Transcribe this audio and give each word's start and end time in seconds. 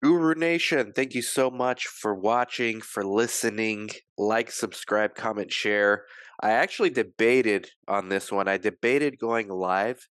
Guru 0.00 0.34
Nation, 0.34 0.92
thank 0.94 1.14
you 1.14 1.22
so 1.22 1.50
much 1.50 1.88
for 1.88 2.14
watching, 2.14 2.80
for 2.80 3.04
listening. 3.04 3.90
Like, 4.16 4.52
subscribe, 4.52 5.16
comment, 5.16 5.50
share. 5.50 6.04
I 6.40 6.52
actually 6.52 6.90
debated 6.90 7.70
on 7.88 8.08
this 8.08 8.30
one. 8.30 8.46
I 8.46 8.58
debated 8.58 9.18
going 9.18 9.48
live. 9.48 10.06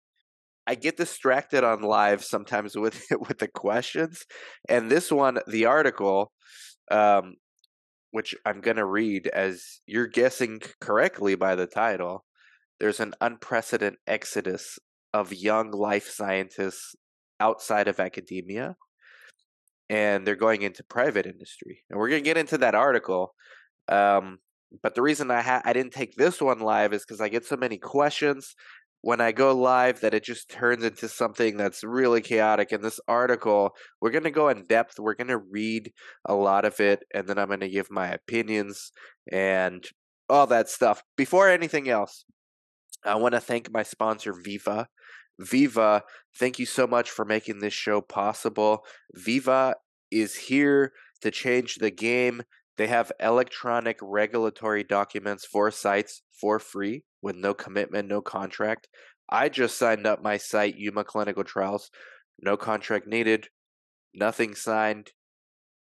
I 0.66 0.74
get 0.74 0.96
distracted 0.96 1.62
on 1.62 1.82
live 1.82 2.24
sometimes 2.24 2.76
with 2.76 3.04
with 3.28 3.38
the 3.38 3.46
questions, 3.46 4.26
and 4.68 4.90
this 4.90 5.12
one, 5.12 5.38
the 5.46 5.66
article, 5.66 6.32
um, 6.90 7.36
which 8.10 8.34
I'm 8.44 8.60
gonna 8.60 8.86
read 8.86 9.28
as 9.28 9.80
you're 9.86 10.08
guessing 10.08 10.62
correctly 10.80 11.36
by 11.36 11.54
the 11.54 11.68
title. 11.68 12.24
There's 12.80 12.98
an 12.98 13.14
unprecedented 13.20 14.00
exodus 14.08 14.80
of 15.14 15.32
young 15.32 15.70
life 15.70 16.10
scientists 16.10 16.96
outside 17.38 17.86
of 17.86 18.00
academia 18.00 18.74
and 19.88 20.26
they're 20.26 20.36
going 20.36 20.62
into 20.62 20.82
private 20.84 21.26
industry. 21.26 21.82
And 21.90 21.98
we're 21.98 22.08
going 22.08 22.22
to 22.22 22.28
get 22.28 22.36
into 22.36 22.58
that 22.58 22.74
article. 22.74 23.34
Um, 23.88 24.38
but 24.82 24.94
the 24.94 25.02
reason 25.02 25.30
I 25.30 25.42
ha- 25.42 25.62
I 25.64 25.72
didn't 25.72 25.92
take 25.92 26.16
this 26.16 26.40
one 26.40 26.60
live 26.60 26.92
is 26.92 27.04
because 27.04 27.20
I 27.20 27.28
get 27.28 27.44
so 27.44 27.56
many 27.56 27.78
questions 27.78 28.54
when 29.02 29.20
I 29.20 29.30
go 29.30 29.54
live 29.54 30.00
that 30.00 30.14
it 30.14 30.24
just 30.24 30.50
turns 30.50 30.82
into 30.82 31.08
something 31.08 31.56
that's 31.56 31.84
really 31.84 32.20
chaotic. 32.20 32.72
In 32.72 32.82
this 32.82 32.98
article, 33.06 33.70
we're 34.00 34.10
going 34.10 34.24
to 34.24 34.30
go 34.30 34.48
in 34.48 34.64
depth. 34.64 34.98
We're 34.98 35.14
going 35.14 35.28
to 35.28 35.38
read 35.38 35.92
a 36.24 36.34
lot 36.34 36.64
of 36.64 36.80
it, 36.80 37.04
and 37.14 37.28
then 37.28 37.38
I'm 37.38 37.46
going 37.46 37.60
to 37.60 37.68
give 37.68 37.90
my 37.90 38.08
opinions 38.08 38.90
and 39.30 39.86
all 40.28 40.48
that 40.48 40.68
stuff. 40.68 41.04
Before 41.16 41.48
anything 41.48 41.88
else, 41.88 42.24
I 43.04 43.14
want 43.14 43.34
to 43.34 43.40
thank 43.40 43.70
my 43.70 43.84
sponsor, 43.84 44.32
Veeva. 44.32 44.86
Veeva, 45.40 46.02
thank 46.38 46.58
you 46.58 46.66
so 46.66 46.86
much 46.86 47.10
for 47.10 47.24
making 47.24 47.58
this 47.58 47.74
show 47.74 48.00
possible. 48.00 48.84
Veeva 49.16 49.74
is 50.10 50.34
here 50.34 50.92
to 51.20 51.30
change 51.30 51.76
the 51.76 51.90
game. 51.90 52.42
They 52.78 52.86
have 52.86 53.12
electronic 53.20 53.98
regulatory 54.02 54.84
documents 54.84 55.46
for 55.46 55.70
sites 55.70 56.22
for 56.32 56.58
free 56.58 57.04
with 57.22 57.36
no 57.36 57.54
commitment, 57.54 58.08
no 58.08 58.20
contract. 58.20 58.88
I 59.28 59.48
just 59.48 59.78
signed 59.78 60.06
up 60.06 60.22
my 60.22 60.36
site, 60.36 60.76
Yuma 60.76 61.04
Clinical 61.04 61.44
Trials. 61.44 61.90
No 62.40 62.56
contract 62.56 63.06
needed, 63.06 63.48
nothing 64.14 64.54
signed. 64.54 65.12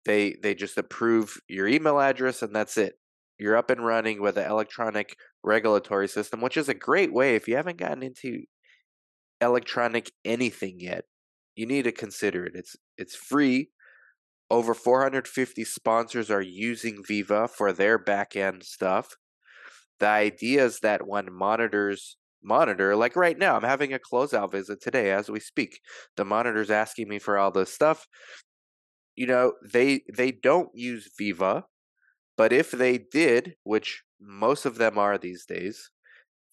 They 0.04 0.36
they 0.40 0.54
just 0.54 0.78
approve 0.78 1.40
your 1.48 1.66
email 1.66 2.00
address 2.00 2.42
and 2.42 2.54
that's 2.54 2.76
it. 2.76 2.94
You're 3.38 3.56
up 3.56 3.68
and 3.68 3.84
running 3.84 4.22
with 4.22 4.36
the 4.36 4.46
electronic 4.46 5.16
regulatory 5.42 6.08
system, 6.08 6.40
which 6.40 6.56
is 6.56 6.68
a 6.68 6.74
great 6.74 7.12
way 7.12 7.34
if 7.34 7.48
you 7.48 7.56
haven't 7.56 7.78
gotten 7.78 8.02
into 8.02 8.44
electronic 9.40 10.10
anything 10.24 10.80
yet, 10.80 11.04
you 11.54 11.66
need 11.66 11.82
to 11.84 11.92
consider 11.92 12.44
it. 12.44 12.52
It's 12.54 12.76
it's 12.96 13.16
free. 13.16 13.70
Over 14.50 14.74
450 14.74 15.64
sponsors 15.64 16.30
are 16.30 16.42
using 16.42 17.02
Veeva 17.02 17.50
for 17.50 17.72
their 17.72 17.98
backend 17.98 18.62
stuff. 18.62 19.16
The 19.98 20.06
idea 20.06 20.64
is 20.64 20.80
that 20.80 21.06
when 21.06 21.32
monitors 21.32 22.16
monitor, 22.42 22.94
like 22.94 23.16
right 23.16 23.36
now, 23.36 23.56
I'm 23.56 23.64
having 23.64 23.92
a 23.92 23.98
closeout 23.98 24.52
visit 24.52 24.80
today 24.80 25.10
as 25.10 25.28
we 25.28 25.40
speak. 25.40 25.80
The 26.16 26.24
monitor's 26.24 26.70
asking 26.70 27.08
me 27.08 27.18
for 27.18 27.38
all 27.38 27.50
this 27.50 27.72
stuff. 27.72 28.06
You 29.16 29.26
know, 29.26 29.52
they 29.72 30.02
they 30.14 30.30
don't 30.30 30.70
use 30.74 31.10
Veeva 31.20 31.64
but 32.36 32.52
if 32.52 32.70
they 32.70 32.98
did, 32.98 33.56
which 33.64 34.02
most 34.20 34.66
of 34.66 34.76
them 34.76 34.98
are 34.98 35.18
these 35.18 35.44
days, 35.46 35.90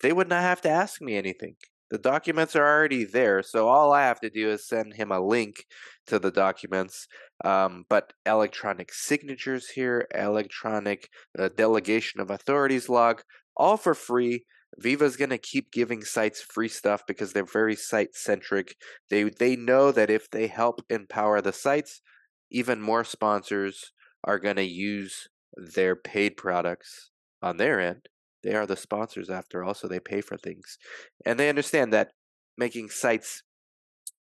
they 0.02 0.14
would 0.14 0.30
not 0.30 0.42
have 0.42 0.62
to 0.62 0.70
ask 0.70 1.02
me 1.02 1.16
anything. 1.16 1.56
The 1.94 2.00
documents 2.00 2.56
are 2.56 2.68
already 2.68 3.04
there, 3.04 3.44
so 3.44 3.68
all 3.68 3.94
I 3.94 4.02
have 4.02 4.20
to 4.22 4.30
do 4.32 4.50
is 4.50 4.68
send 4.68 4.96
him 4.96 5.12
a 5.12 5.20
link 5.20 5.68
to 6.08 6.18
the 6.18 6.32
documents. 6.32 7.08
Um, 7.46 7.86
but 7.88 8.14
electronic 8.26 8.92
signatures 8.92 9.70
here, 9.70 10.08
electronic 10.16 11.08
uh, 11.38 11.50
delegation 11.56 12.20
of 12.20 12.32
authorities 12.32 12.90
log, 12.90 13.22
all 13.56 13.78
for 13.78 13.94
free. 13.94 14.44
Veeva's 14.84 15.18
gonna 15.18 15.38
keep 15.38 15.72
giving 15.72 16.04
sites 16.04 16.42
free 16.42 16.68
stuff 16.68 17.04
because 17.08 17.32
they're 17.32 17.46
very 17.46 17.76
site 17.76 18.16
centric. 18.16 18.76
They 19.12 19.26
they 19.26 19.56
know 19.56 19.92
that 19.92 20.10
if 20.10 20.32
they 20.32 20.48
help 20.48 20.82
empower 20.90 21.42
the 21.42 21.54
sites, 21.54 22.02
even 22.50 22.82
more 22.82 23.04
sponsors 23.04 23.92
are 24.24 24.40
gonna 24.40 24.64
use 24.64 25.28
their 25.56 25.96
paid 25.96 26.38
products 26.38 27.12
on 27.40 27.58
their 27.58 27.80
end. 27.80 28.10
They 28.44 28.54
are 28.54 28.66
the 28.66 28.76
sponsors 28.76 29.30
after 29.30 29.64
all, 29.64 29.74
so 29.74 29.88
they 29.88 30.00
pay 30.00 30.22
for 30.22 30.38
things. 30.38 30.78
And 31.26 31.40
they 31.40 31.50
understand 31.50 31.94
that 31.94 32.12
making 32.58 32.90
sites 32.90 33.44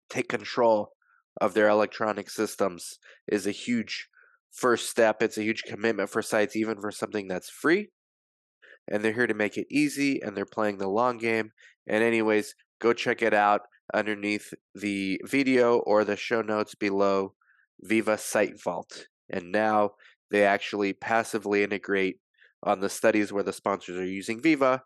take 0.08 0.28
control 0.28 0.90
of 1.40 1.54
their 1.54 1.68
electronic 1.68 2.28
systems 2.28 2.98
is 3.26 3.46
a 3.46 3.52
huge 3.52 4.08
first 4.50 4.90
step. 4.90 5.22
It's 5.22 5.38
a 5.38 5.42
huge 5.42 5.62
commitment 5.62 6.10
for 6.10 6.22
sites, 6.22 6.56
even 6.56 6.80
for 6.80 6.90
something 6.90 7.28
that's 7.28 7.48
free. 7.48 7.88
And 8.88 9.04
they're 9.04 9.12
here 9.12 9.26
to 9.26 9.34
make 9.34 9.56
it 9.56 9.66
easy 9.70 10.20
and 10.20 10.36
they're 10.36 10.44
playing 10.44 10.78
the 10.78 10.88
long 10.88 11.18
game. 11.18 11.52
And, 11.86 12.02
anyways, 12.02 12.54
go 12.80 12.92
check 12.92 13.22
it 13.22 13.32
out 13.32 13.62
underneath 13.94 14.52
the 14.74 15.20
video 15.24 15.78
or 15.78 16.04
the 16.04 16.16
show 16.16 16.42
notes 16.42 16.74
below 16.74 17.34
Veeva 17.88 18.16
SiteVault. 18.16 19.04
And 19.30 19.52
now 19.52 19.92
they 20.30 20.44
actually 20.44 20.92
passively 20.92 21.62
integrate 21.62 22.18
on 22.62 22.80
the 22.80 22.88
studies 22.88 23.32
where 23.32 23.42
the 23.42 23.52
sponsors 23.52 23.96
are 23.96 24.04
using 24.04 24.40
Veeva, 24.40 24.80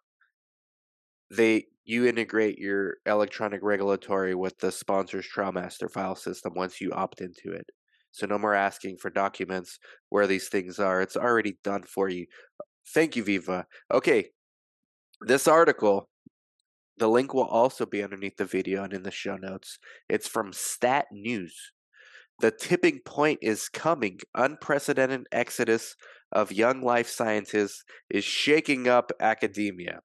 they 1.30 1.66
you 1.84 2.06
integrate 2.06 2.58
your 2.58 2.96
electronic 3.06 3.62
regulatory 3.62 4.34
with 4.34 4.58
the 4.58 4.72
sponsor's 4.72 5.26
trial 5.26 5.52
master 5.52 5.88
file 5.88 6.16
system 6.16 6.54
once 6.56 6.80
you 6.80 6.92
opt 6.92 7.20
into 7.20 7.52
it. 7.52 7.66
So 8.10 8.26
no 8.26 8.38
more 8.38 8.54
asking 8.54 8.98
for 8.98 9.10
documents 9.10 9.78
where 10.08 10.26
these 10.26 10.48
things 10.48 10.78
are. 10.78 11.02
It's 11.02 11.16
already 11.16 11.58
done 11.64 11.82
for 11.82 12.08
you. 12.08 12.26
Thank 12.94 13.16
you, 13.16 13.24
Veeva. 13.24 13.64
Okay, 13.92 14.28
this 15.20 15.48
article, 15.48 16.08
the 16.96 17.08
link 17.08 17.34
will 17.34 17.44
also 17.44 17.84
be 17.84 18.02
underneath 18.02 18.36
the 18.36 18.44
video 18.44 18.84
and 18.84 18.92
in 18.92 19.02
the 19.02 19.10
show 19.10 19.36
notes. 19.36 19.78
It's 20.08 20.28
from 20.28 20.52
Stat 20.52 21.06
News. 21.10 21.72
The 22.40 22.50
tipping 22.50 23.00
point 23.04 23.40
is 23.42 23.68
coming. 23.68 24.20
Unprecedented 24.34 25.26
exodus 25.32 25.96
of 26.34 26.52
young 26.52 26.82
life 26.82 27.08
scientists 27.08 27.84
is 28.10 28.24
shaking 28.24 28.88
up 28.88 29.12
academia. 29.20 30.00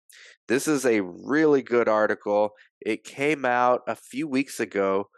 This 0.47 0.67
is 0.67 0.85
a 0.85 1.01
really 1.01 1.61
good 1.61 1.87
article. 1.87 2.51
It 2.81 3.03
came 3.03 3.45
out 3.45 3.81
a 3.87 3.95
few 3.95 4.27
weeks 4.27 4.59
ago, 4.59 5.09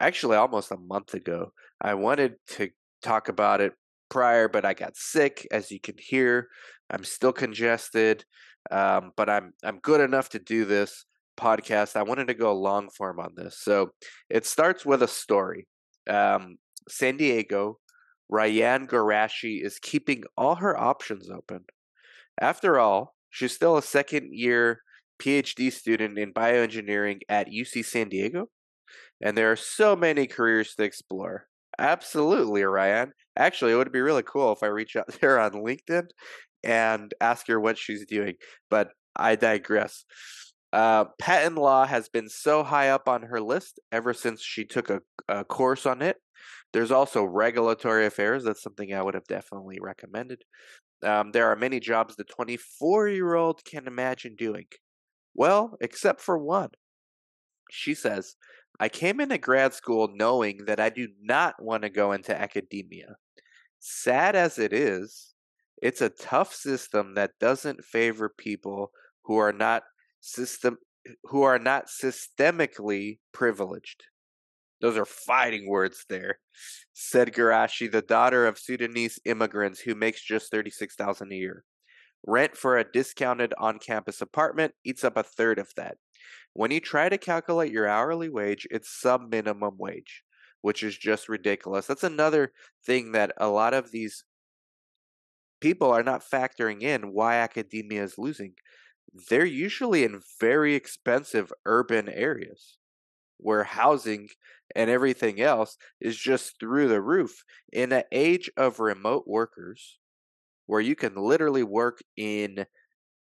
actually, 0.00 0.36
almost 0.36 0.70
a 0.70 0.76
month 0.76 1.14
ago. 1.14 1.52
I 1.80 1.94
wanted 1.94 2.34
to 2.50 2.70
talk 3.02 3.28
about 3.28 3.60
it 3.60 3.72
prior, 4.08 4.48
but 4.48 4.64
I 4.64 4.74
got 4.74 4.96
sick, 4.96 5.46
as 5.50 5.70
you 5.70 5.80
can 5.80 5.96
hear. 5.98 6.48
I'm 6.90 7.04
still 7.04 7.32
congested, 7.32 8.24
um, 8.70 9.12
but 9.16 9.28
I'm 9.28 9.52
I'm 9.62 9.78
good 9.80 10.00
enough 10.00 10.30
to 10.30 10.38
do 10.38 10.64
this 10.64 11.04
podcast. 11.38 11.96
I 11.96 12.02
wanted 12.02 12.28
to 12.28 12.34
go 12.34 12.54
long 12.54 12.88
form 12.96 13.20
on 13.20 13.32
this, 13.36 13.58
so 13.60 13.90
it 14.30 14.46
starts 14.46 14.86
with 14.86 15.02
a 15.02 15.08
story. 15.08 15.66
Um, 16.08 16.56
San 16.88 17.16
Diego 17.16 17.78
Ryan 18.28 18.86
Garashi 18.86 19.64
is 19.64 19.78
keeping 19.78 20.24
all 20.36 20.56
her 20.56 20.78
options 20.78 21.30
open. 21.30 21.64
After 22.40 22.78
all, 22.78 23.14
she's 23.30 23.54
still 23.54 23.76
a 23.76 23.82
second 23.82 24.30
year 24.32 24.82
PhD 25.20 25.72
student 25.72 26.18
in 26.18 26.32
bioengineering 26.32 27.20
at 27.28 27.48
UC 27.48 27.84
San 27.84 28.08
Diego, 28.08 28.48
and 29.20 29.36
there 29.36 29.50
are 29.50 29.56
so 29.56 29.96
many 29.96 30.26
careers 30.26 30.74
to 30.74 30.84
explore. 30.84 31.46
Absolutely, 31.78 32.62
Ryan. 32.64 33.12
Actually, 33.36 33.72
it 33.72 33.76
would 33.76 33.92
be 33.92 34.00
really 34.00 34.22
cool 34.22 34.52
if 34.52 34.62
I 34.62 34.66
reach 34.66 34.96
out 34.96 35.08
to 35.12 35.18
her 35.22 35.40
on 35.40 35.52
LinkedIn 35.52 36.08
and 36.62 37.12
ask 37.20 37.46
her 37.48 37.60
what 37.60 37.78
she's 37.78 38.06
doing, 38.06 38.34
but 38.70 38.90
I 39.16 39.36
digress. 39.36 40.04
Uh, 40.72 41.06
patent 41.18 41.56
law 41.56 41.86
has 41.86 42.08
been 42.08 42.28
so 42.28 42.62
high 42.62 42.90
up 42.90 43.08
on 43.08 43.22
her 43.22 43.40
list 43.40 43.80
ever 43.90 44.12
since 44.12 44.42
she 44.42 44.64
took 44.64 44.90
a, 44.90 45.00
a 45.28 45.42
course 45.44 45.86
on 45.86 46.02
it 46.02 46.18
there's 46.72 46.90
also 46.90 47.24
regulatory 47.24 48.06
affairs. 48.06 48.44
That's 48.44 48.62
something 48.62 48.92
I 48.92 49.02
would 49.02 49.14
have 49.14 49.26
definitely 49.26 49.78
recommended. 49.80 50.42
Um, 51.02 51.30
there 51.32 51.50
are 51.50 51.56
many 51.56 51.80
jobs 51.80 52.16
the 52.16 52.24
24 52.24 53.08
year 53.08 53.34
old 53.34 53.64
can 53.64 53.86
imagine 53.86 54.34
doing. 54.36 54.66
Well, 55.34 55.76
except 55.80 56.20
for 56.20 56.38
one. 56.38 56.70
She 57.70 57.94
says, 57.94 58.36
I 58.80 58.88
came 58.88 59.20
into 59.20 59.38
grad 59.38 59.74
school 59.74 60.08
knowing 60.12 60.64
that 60.66 60.80
I 60.80 60.88
do 60.88 61.08
not 61.20 61.62
want 61.62 61.82
to 61.82 61.90
go 61.90 62.12
into 62.12 62.38
academia. 62.38 63.16
Sad 63.78 64.34
as 64.34 64.58
it 64.58 64.72
is, 64.72 65.34
it's 65.80 66.00
a 66.00 66.08
tough 66.08 66.54
system 66.54 67.14
that 67.14 67.38
doesn't 67.40 67.84
favor 67.84 68.28
people 68.28 68.90
who 69.24 69.36
are 69.36 69.52
not 69.52 69.84
system 70.20 70.78
who 71.24 71.42
are 71.42 71.58
not 71.58 71.86
systemically 71.86 73.18
privileged. 73.32 74.04
Those 74.80 74.96
are 74.96 75.04
fighting 75.04 75.68
words 75.68 76.04
there. 76.08 76.38
Said 76.92 77.32
Garashi, 77.32 77.90
the 77.90 78.02
daughter 78.02 78.46
of 78.46 78.58
Sudanese 78.58 79.18
immigrants 79.24 79.80
who 79.80 79.94
makes 79.94 80.22
just 80.22 80.50
36000 80.50 81.32
a 81.32 81.34
year. 81.34 81.64
Rent 82.26 82.56
for 82.56 82.76
a 82.76 82.84
discounted 82.90 83.54
on 83.58 83.78
campus 83.78 84.20
apartment 84.20 84.74
eats 84.84 85.04
up 85.04 85.16
a 85.16 85.22
third 85.22 85.58
of 85.58 85.72
that. 85.76 85.98
When 86.52 86.70
you 86.70 86.80
try 86.80 87.08
to 87.08 87.18
calculate 87.18 87.72
your 87.72 87.88
hourly 87.88 88.28
wage, 88.28 88.66
it's 88.70 89.00
sub 89.00 89.30
minimum 89.30 89.76
wage. 89.78 90.24
which 90.60 90.82
is 90.82 90.96
just 90.98 91.28
ridiculous. 91.28 91.86
That's 91.86 92.04
another 92.04 92.52
thing 92.84 93.12
that 93.12 93.32
a 93.38 93.48
lot 93.48 93.74
of 93.74 93.90
these 93.92 94.24
people 95.60 95.90
are 95.90 96.02
not 96.02 96.22
factoring 96.22 96.82
in 96.82 97.12
why 97.12 97.36
academia 97.36 98.02
is 98.02 98.18
losing. 98.18 98.54
They're 99.30 99.44
usually 99.46 100.04
in 100.04 100.20
very 100.40 100.74
expensive 100.74 101.52
urban 101.64 102.08
areas 102.08 102.78
where 103.38 103.64
housing 103.64 104.28
and 104.74 104.90
everything 104.90 105.40
else 105.40 105.76
is 106.00 106.16
just 106.16 106.60
through 106.60 106.88
the 106.88 107.00
roof. 107.00 107.42
In 107.72 107.92
an 107.92 108.04
age 108.12 108.50
of 108.56 108.80
remote 108.80 109.24
workers, 109.26 109.98
where 110.66 110.80
you 110.80 110.94
can 110.94 111.14
literally 111.16 111.62
work 111.62 112.00
in 112.16 112.66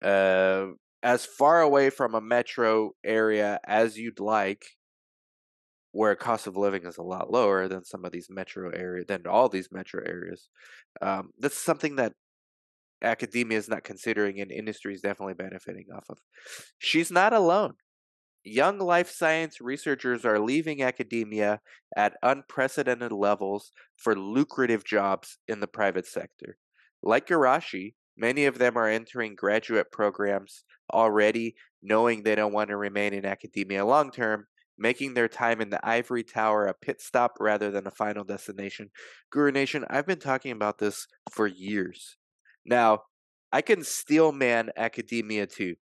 uh, 0.03 0.67
as 1.03 1.27
far 1.27 1.61
away 1.61 1.91
from 1.91 2.15
a 2.15 2.21
metro 2.21 2.93
area 3.05 3.61
as 3.67 3.99
you'd 3.99 4.21
like, 4.21 4.65
where 5.93 6.15
cost 6.17 6.47
of 6.47 6.57
living 6.57 6.87
is 6.87 6.97
a 6.97 7.03
lot 7.03 7.31
lower 7.31 7.69
than 7.69 7.85
some 7.85 8.05
of 8.05 8.11
these 8.11 8.29
metro 8.29 8.71
areas, 8.71 9.07
than 9.07 9.27
all 9.27 9.49
these 9.49 9.69
metro 9.71 10.03
areas. 10.05 10.49
Um, 11.01 11.31
that's 11.39 11.59
something 11.59 11.97
that 11.97 12.15
academia 13.03 13.59
is 13.59 13.69
not 13.69 13.85
considering 13.85 14.41
and 14.41 14.51
industry 14.51 14.95
is 14.95 15.03
definitely 15.03 15.35
benefiting 15.35 15.87
off 15.95 16.07
of. 16.09 16.19
She's 16.79 17.11
not 17.11 17.33
alone. 17.33 17.75
Young 18.45 18.79
life 18.79 19.11
science 19.11 19.59
researchers 19.59 20.27
are 20.27 20.39
leaving 20.39 20.83
academia 20.83 21.61
at 21.97 22.19
unprecedented 22.23 23.11
levels 23.11 23.73
for 23.97 24.15
lucrative 24.15 24.85
jobs 24.85 25.39
in 25.49 25.61
the 25.61 25.67
private 25.67 26.07
sector. 26.07 26.59
Like 27.03 27.27
Garashi, 27.27 27.95
many 28.19 28.45
of 28.45 28.59
them 28.59 28.77
are 28.77 28.89
entering 28.89 29.35
graduate 29.35 29.91
programs 29.91 30.65
already, 30.93 31.55
knowing 31.83 32.23
they 32.23 32.35
don't 32.35 32.53
want 32.53 32.69
to 32.69 32.77
remain 32.77 33.15
in 33.15 33.25
academia 33.25 33.83
long 33.83 34.11
term, 34.11 34.47
making 34.77 35.15
their 35.15 35.29
time 35.29 35.63
in 35.63 35.71
the 35.71 35.81
ivory 35.87 36.23
tower 36.23 36.67
a 36.67 36.75
pit 36.75 37.01
stop 37.01 37.39
rather 37.41 37.71
than 37.71 37.87
a 37.87 37.91
final 37.91 38.25
destination. 38.25 38.91
Guru 39.31 39.53
Nation, 39.53 39.87
I've 39.89 40.07
been 40.07 40.19
talking 40.19 40.53
about 40.53 40.77
this 40.79 41.07
for 41.33 41.47
years. 41.47 42.19
Now, 42.67 43.05
I 43.53 43.63
can 43.63 43.85
steel 43.85 44.33
man 44.33 44.71
academia 44.77 45.47
too, 45.47 45.77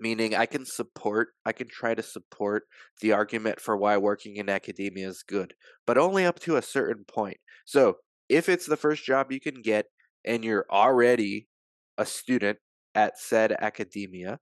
meaning 0.00 0.34
I 0.34 0.46
can 0.46 0.64
support, 0.64 1.28
I 1.44 1.52
can 1.52 1.68
try 1.68 1.94
to 1.94 2.02
support 2.02 2.64
the 3.00 3.12
argument 3.12 3.60
for 3.60 3.76
why 3.76 3.96
working 3.96 4.36
in 4.36 4.48
academia 4.48 5.08
is 5.08 5.24
good, 5.26 5.54
but 5.86 5.98
only 5.98 6.24
up 6.24 6.38
to 6.40 6.56
a 6.56 6.62
certain 6.62 7.04
point. 7.04 7.38
So, 7.64 7.96
if 8.28 8.48
it's 8.48 8.66
the 8.66 8.76
first 8.76 9.04
job 9.04 9.32
you 9.32 9.40
can 9.40 9.62
get 9.62 9.86
and 10.24 10.44
you're 10.44 10.66
already 10.70 11.48
a 11.96 12.04
student 12.04 12.58
at 12.94 13.18
said 13.18 13.52
academia, 13.52 14.38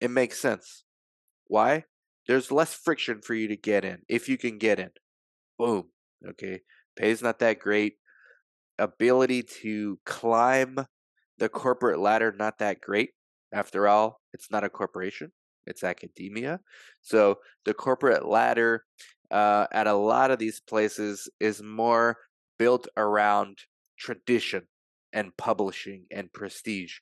it 0.00 0.10
makes 0.10 0.40
sense. 0.40 0.84
Why? 1.46 1.84
There's 2.26 2.52
less 2.52 2.74
friction 2.74 3.20
for 3.22 3.34
you 3.34 3.48
to 3.48 3.56
get 3.56 3.84
in 3.84 4.02
if 4.08 4.28
you 4.28 4.38
can 4.38 4.58
get 4.58 4.78
in. 4.78 4.90
Boom. 5.58 5.88
Okay. 6.26 6.60
Pay's 6.96 7.22
not 7.22 7.38
that 7.38 7.58
great 7.58 7.94
ability 8.78 9.42
to 9.62 9.98
climb 10.04 10.86
the 11.38 11.48
corporate 11.48 11.98
ladder 11.98 12.34
not 12.36 12.58
that 12.58 12.80
great. 12.80 13.10
After 13.52 13.88
all, 13.88 14.20
it's 14.32 14.50
not 14.50 14.64
a 14.64 14.68
corporation, 14.68 15.32
it's 15.66 15.84
academia. 15.84 16.60
So 17.02 17.38
the 17.64 17.74
corporate 17.74 18.26
ladder 18.26 18.84
uh, 19.30 19.66
at 19.72 19.86
a 19.86 19.94
lot 19.94 20.30
of 20.30 20.38
these 20.38 20.60
places 20.60 21.28
is 21.40 21.62
more 21.62 22.16
built 22.58 22.88
around 22.96 23.58
tradition 23.98 24.62
and 25.12 25.36
publishing 25.36 26.06
and 26.10 26.32
prestige. 26.32 26.94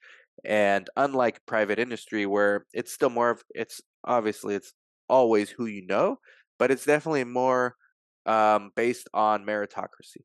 And 0.45 0.89
unlike 0.97 1.45
private 1.47 1.79
industry, 1.79 2.25
where 2.27 2.67
it's 2.73 2.93
still 2.93 3.11
more 3.11 3.31
of 3.31 3.43
it's 3.55 3.81
obviously 4.05 4.55
it's 4.55 4.73
always 5.09 5.51
who 5.51 5.67
you 5.67 5.87
know, 5.87 6.19
but 6.59 6.71
it's 6.71 6.85
definitely 6.85 7.25
more 7.25 7.75
um, 8.27 8.71
based 8.77 9.09
on 9.12 9.44
meritocracy 9.44 10.23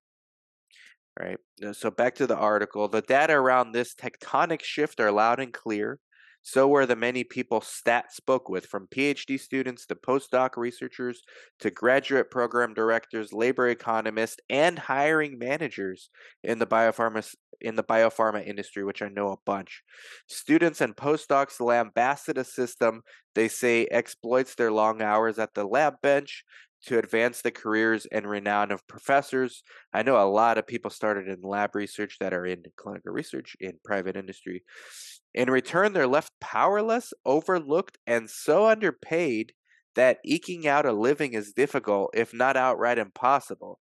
right? 1.19 1.37
Uh, 1.65 1.73
so 1.73 1.91
back 1.91 2.15
to 2.15 2.27
the 2.27 2.35
article. 2.35 2.87
The 2.87 3.01
data 3.01 3.33
around 3.33 3.71
this 3.71 3.93
tectonic 3.93 4.63
shift 4.63 4.99
are 4.99 5.11
loud 5.11 5.39
and 5.39 5.53
clear. 5.53 5.99
So 6.43 6.67
were 6.67 6.85
the 6.85 6.97
many 6.97 7.23
people 7.23 7.61
Stat 7.61 8.13
spoke 8.13 8.49
with, 8.49 8.65
from 8.65 8.87
PhD 8.87 9.39
students 9.39 9.85
to 9.85 9.95
postdoc 9.95 10.57
researchers 10.57 11.23
to 11.59 11.71
graduate 11.71 12.29
program 12.29 12.73
directors, 12.73 13.31
labor 13.31 13.69
economists, 13.69 14.41
and 14.49 14.77
hiring 14.77 15.39
managers 15.39 16.09
in 16.43 16.59
the 16.59 16.67
biopharma 16.67 17.33
in 17.61 17.75
the 17.75 17.83
biopharma 17.83 18.45
industry, 18.45 18.83
which 18.83 19.01
I 19.01 19.07
know 19.07 19.29
a 19.29 19.37
bunch. 19.45 19.83
Students 20.27 20.81
and 20.81 20.95
postdocs 20.97 21.61
lambasted 21.61 22.37
a 22.37 22.43
system 22.43 23.03
they 23.35 23.47
say 23.47 23.87
exploits 23.89 24.55
their 24.55 24.71
long 24.71 25.01
hours 25.01 25.39
at 25.39 25.53
the 25.53 25.63
lab 25.63 25.95
bench 26.01 26.43
to 26.85 26.99
advance 26.99 27.41
the 27.41 27.51
careers 27.51 28.05
and 28.11 28.29
renown 28.29 28.71
of 28.71 28.87
professors. 28.87 29.63
I 29.93 30.03
know 30.03 30.17
a 30.17 30.29
lot 30.29 30.57
of 30.57 30.67
people 30.67 30.91
started 30.91 31.27
in 31.27 31.41
lab 31.41 31.75
research 31.75 32.17
that 32.19 32.33
are 32.33 32.45
in 32.45 32.63
clinical 32.75 33.11
research 33.11 33.55
in 33.59 33.73
private 33.83 34.15
industry. 34.17 34.63
In 35.33 35.49
return, 35.49 35.93
they're 35.93 36.07
left 36.07 36.31
powerless, 36.41 37.13
overlooked, 37.25 37.97
and 38.05 38.29
so 38.29 38.67
underpaid 38.67 39.53
that 39.95 40.19
eking 40.25 40.67
out 40.67 40.85
a 40.85 40.91
living 40.91 41.33
is 41.33 41.53
difficult, 41.53 42.11
if 42.13 42.33
not 42.33 42.57
outright 42.57 42.97
impossible. 42.97 43.79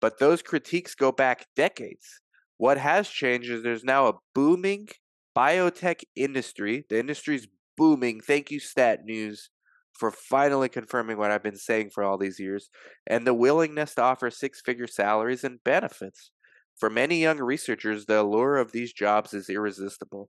But 0.00 0.18
those 0.18 0.42
critiques 0.42 0.94
go 0.94 1.12
back 1.12 1.46
decades. 1.56 2.20
What 2.56 2.78
has 2.78 3.08
changed 3.08 3.50
is 3.50 3.62
there's 3.62 3.84
now 3.84 4.08
a 4.08 4.14
booming 4.34 4.88
biotech 5.36 6.02
industry. 6.16 6.84
The 6.88 6.98
industry's 6.98 7.48
booming. 7.76 8.20
Thank 8.20 8.50
you, 8.50 8.60
Stat 8.60 9.00
News 9.04 9.50
for 9.98 10.10
finally 10.10 10.68
confirming 10.68 11.18
what 11.18 11.30
I've 11.30 11.42
been 11.42 11.56
saying 11.56 11.90
for 11.90 12.02
all 12.02 12.18
these 12.18 12.40
years, 12.40 12.68
and 13.06 13.26
the 13.26 13.34
willingness 13.34 13.94
to 13.94 14.02
offer 14.02 14.30
six 14.30 14.60
figure 14.60 14.86
salaries 14.86 15.44
and 15.44 15.62
benefits. 15.64 16.30
For 16.76 16.90
many 16.90 17.20
young 17.20 17.38
researchers, 17.38 18.06
the 18.06 18.20
allure 18.20 18.56
of 18.56 18.72
these 18.72 18.92
jobs 18.92 19.32
is 19.32 19.48
irresistible. 19.48 20.28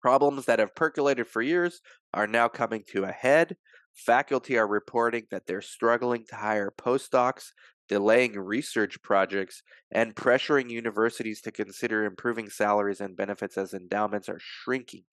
Problems 0.00 0.46
that 0.46 0.58
have 0.58 0.74
percolated 0.74 1.28
for 1.28 1.42
years 1.42 1.80
are 2.14 2.26
now 2.26 2.48
coming 2.48 2.82
to 2.88 3.04
a 3.04 3.12
head. 3.12 3.56
Faculty 3.94 4.56
are 4.56 4.66
reporting 4.66 5.26
that 5.30 5.46
they're 5.46 5.60
struggling 5.60 6.24
to 6.30 6.36
hire 6.36 6.72
postdocs, 6.76 7.50
delaying 7.88 8.32
research 8.32 9.00
projects, 9.02 9.62
and 9.90 10.16
pressuring 10.16 10.70
universities 10.70 11.42
to 11.42 11.52
consider 11.52 12.04
improving 12.04 12.48
salaries 12.48 13.00
and 13.00 13.16
benefits 13.16 13.58
as 13.58 13.74
endowments 13.74 14.28
are 14.30 14.40
shrinking. 14.40 15.04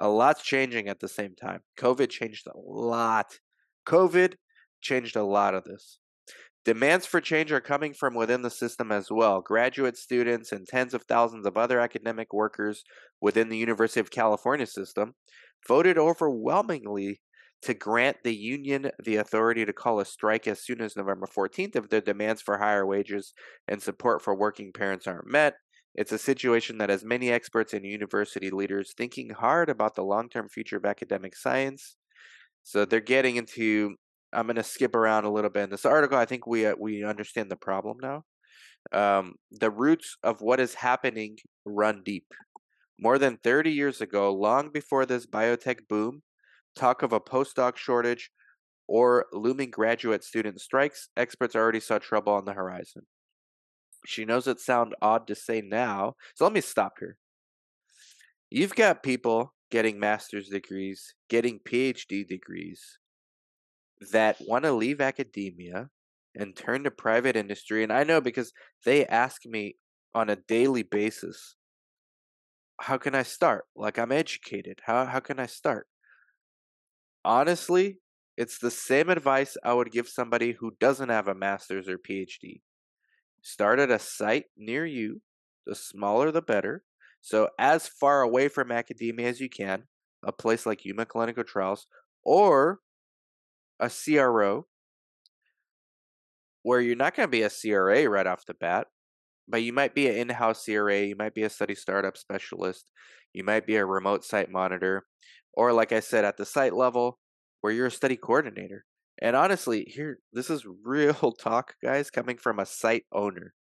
A 0.00 0.08
lot's 0.08 0.42
changing 0.42 0.88
at 0.88 1.00
the 1.00 1.08
same 1.08 1.34
time. 1.34 1.60
COVID 1.78 2.10
changed 2.10 2.46
a 2.46 2.58
lot. 2.58 3.38
COVID 3.86 4.34
changed 4.80 5.14
a 5.14 5.24
lot 5.24 5.54
of 5.54 5.64
this. 5.64 5.98
Demands 6.64 7.06
for 7.06 7.20
change 7.20 7.52
are 7.52 7.60
coming 7.60 7.94
from 7.94 8.14
within 8.14 8.42
the 8.42 8.50
system 8.50 8.90
as 8.90 9.10
well. 9.10 9.40
Graduate 9.40 9.96
students 9.96 10.52
and 10.52 10.66
tens 10.66 10.92
of 10.92 11.02
thousands 11.02 11.46
of 11.46 11.56
other 11.56 11.80
academic 11.80 12.32
workers 12.32 12.82
within 13.20 13.48
the 13.48 13.58
University 13.58 14.00
of 14.00 14.10
California 14.10 14.66
system 14.66 15.14
voted 15.68 15.96
overwhelmingly 15.96 17.20
to 17.62 17.74
grant 17.74 18.18
the 18.24 18.34
union 18.34 18.90
the 19.02 19.16
authority 19.16 19.64
to 19.64 19.72
call 19.72 20.00
a 20.00 20.04
strike 20.04 20.46
as 20.46 20.64
soon 20.64 20.80
as 20.80 20.96
November 20.96 21.26
14th 21.26 21.76
if 21.76 21.88
their 21.90 22.00
demands 22.00 22.40
for 22.40 22.58
higher 22.58 22.86
wages 22.86 23.34
and 23.68 23.82
support 23.82 24.22
for 24.22 24.34
working 24.34 24.72
parents 24.72 25.06
aren't 25.06 25.30
met. 25.30 25.56
It's 25.94 26.12
a 26.12 26.18
situation 26.18 26.78
that 26.78 26.90
has 26.90 27.04
many 27.04 27.30
experts 27.30 27.72
and 27.74 27.84
university 27.84 28.50
leaders 28.50 28.94
thinking 28.96 29.30
hard 29.30 29.68
about 29.68 29.94
the 29.94 30.04
long 30.04 30.28
term 30.28 30.48
future 30.48 30.76
of 30.76 30.84
academic 30.84 31.36
science. 31.36 31.96
So 32.62 32.84
they're 32.84 33.00
getting 33.00 33.36
into. 33.36 33.96
I'm 34.32 34.46
going 34.46 34.56
to 34.56 34.62
skip 34.62 34.94
around 34.94 35.24
a 35.24 35.32
little 35.32 35.50
bit 35.50 35.64
in 35.64 35.70
this 35.70 35.84
article. 35.84 36.16
I 36.16 36.24
think 36.24 36.46
we 36.46 36.66
uh, 36.66 36.74
we 36.78 37.04
understand 37.04 37.50
the 37.50 37.56
problem 37.56 37.96
now. 38.00 38.22
Um, 38.92 39.34
the 39.50 39.70
roots 39.70 40.16
of 40.22 40.40
what 40.40 40.60
is 40.60 40.74
happening 40.74 41.36
run 41.64 42.02
deep. 42.04 42.26
More 42.98 43.18
than 43.18 43.38
30 43.42 43.72
years 43.72 44.00
ago, 44.00 44.32
long 44.32 44.70
before 44.72 45.06
this 45.06 45.26
biotech 45.26 45.88
boom, 45.88 46.22
talk 46.76 47.02
of 47.02 47.12
a 47.12 47.20
postdoc 47.20 47.76
shortage 47.76 48.30
or 48.86 49.26
looming 49.32 49.70
graduate 49.70 50.24
student 50.24 50.60
strikes, 50.60 51.08
experts 51.16 51.54
already 51.54 51.80
saw 51.80 51.98
trouble 51.98 52.32
on 52.32 52.44
the 52.44 52.52
horizon. 52.52 53.02
She 54.06 54.24
knows 54.24 54.46
it 54.46 54.60
sound 54.60 54.94
odd 55.02 55.26
to 55.26 55.34
say 55.34 55.60
now. 55.60 56.14
So 56.34 56.44
let 56.44 56.52
me 56.52 56.60
stop 56.60 56.94
here. 56.98 57.16
You've 58.50 58.74
got 58.74 59.02
people 59.02 59.54
getting 59.70 60.00
master's 60.00 60.48
degrees, 60.48 61.14
getting 61.28 61.60
PhD 61.60 62.26
degrees 62.26 62.98
that 64.12 64.36
want 64.40 64.64
to 64.64 64.72
leave 64.72 65.00
academia 65.00 65.88
and 66.34 66.56
turn 66.56 66.84
to 66.84 66.90
private 66.90 67.36
industry. 67.36 67.82
And 67.82 67.92
I 67.92 68.04
know 68.04 68.20
because 68.20 68.52
they 68.84 69.06
ask 69.06 69.44
me 69.46 69.76
on 70.14 70.30
a 70.30 70.36
daily 70.36 70.82
basis, 70.82 71.56
how 72.80 72.96
can 72.96 73.14
I 73.14 73.22
start? 73.22 73.66
Like 73.76 73.98
I'm 73.98 74.12
educated. 74.12 74.80
How 74.84 75.04
how 75.04 75.20
can 75.20 75.38
I 75.38 75.46
start? 75.46 75.86
Honestly, 77.24 78.00
it's 78.36 78.58
the 78.58 78.70
same 78.70 79.10
advice 79.10 79.56
I 79.62 79.74
would 79.74 79.92
give 79.92 80.08
somebody 80.08 80.52
who 80.52 80.72
doesn't 80.80 81.10
have 81.10 81.28
a 81.28 81.34
master's 81.34 81.88
or 81.88 81.98
PhD. 81.98 82.62
Start 83.42 83.78
at 83.78 83.90
a 83.90 83.98
site 83.98 84.46
near 84.56 84.84
you. 84.86 85.22
The 85.66 85.74
smaller, 85.74 86.30
the 86.30 86.42
better. 86.42 86.84
So, 87.20 87.48
as 87.58 87.86
far 87.86 88.22
away 88.22 88.48
from 88.48 88.72
academia 88.72 89.28
as 89.28 89.40
you 89.40 89.50
can, 89.50 89.84
a 90.24 90.32
place 90.32 90.66
like 90.66 90.84
Yuma 90.84 91.06
Clinical 91.06 91.44
Trials 91.44 91.86
or 92.24 92.80
a 93.78 93.90
CRO 93.90 94.66
where 96.62 96.80
you're 96.80 96.96
not 96.96 97.14
going 97.14 97.26
to 97.26 97.30
be 97.30 97.42
a 97.42 97.50
CRA 97.50 98.08
right 98.08 98.26
off 98.26 98.44
the 98.46 98.54
bat, 98.54 98.88
but 99.48 99.62
you 99.62 99.72
might 99.72 99.94
be 99.94 100.08
an 100.08 100.16
in 100.16 100.28
house 100.28 100.64
CRA, 100.64 101.00
you 101.00 101.16
might 101.16 101.34
be 101.34 101.42
a 101.42 101.50
study 101.50 101.74
startup 101.74 102.16
specialist, 102.16 102.90
you 103.32 103.44
might 103.44 103.66
be 103.66 103.76
a 103.76 103.86
remote 103.86 104.24
site 104.24 104.50
monitor, 104.50 105.06
or 105.54 105.72
like 105.72 105.92
I 105.92 106.00
said, 106.00 106.24
at 106.24 106.36
the 106.36 106.44
site 106.44 106.74
level, 106.74 107.18
where 107.60 107.72
you're 107.72 107.86
a 107.86 107.90
study 107.90 108.16
coordinator. 108.16 108.84
And 109.22 109.36
honestly, 109.36 109.84
here, 109.84 110.18
this 110.32 110.50
is 110.50 110.66
real 110.84 111.32
talk, 111.40 111.74
guys, 111.82 112.10
coming 112.10 112.38
from 112.38 112.58
a 112.58 112.66
site 112.66 113.04
owner, 113.12 113.54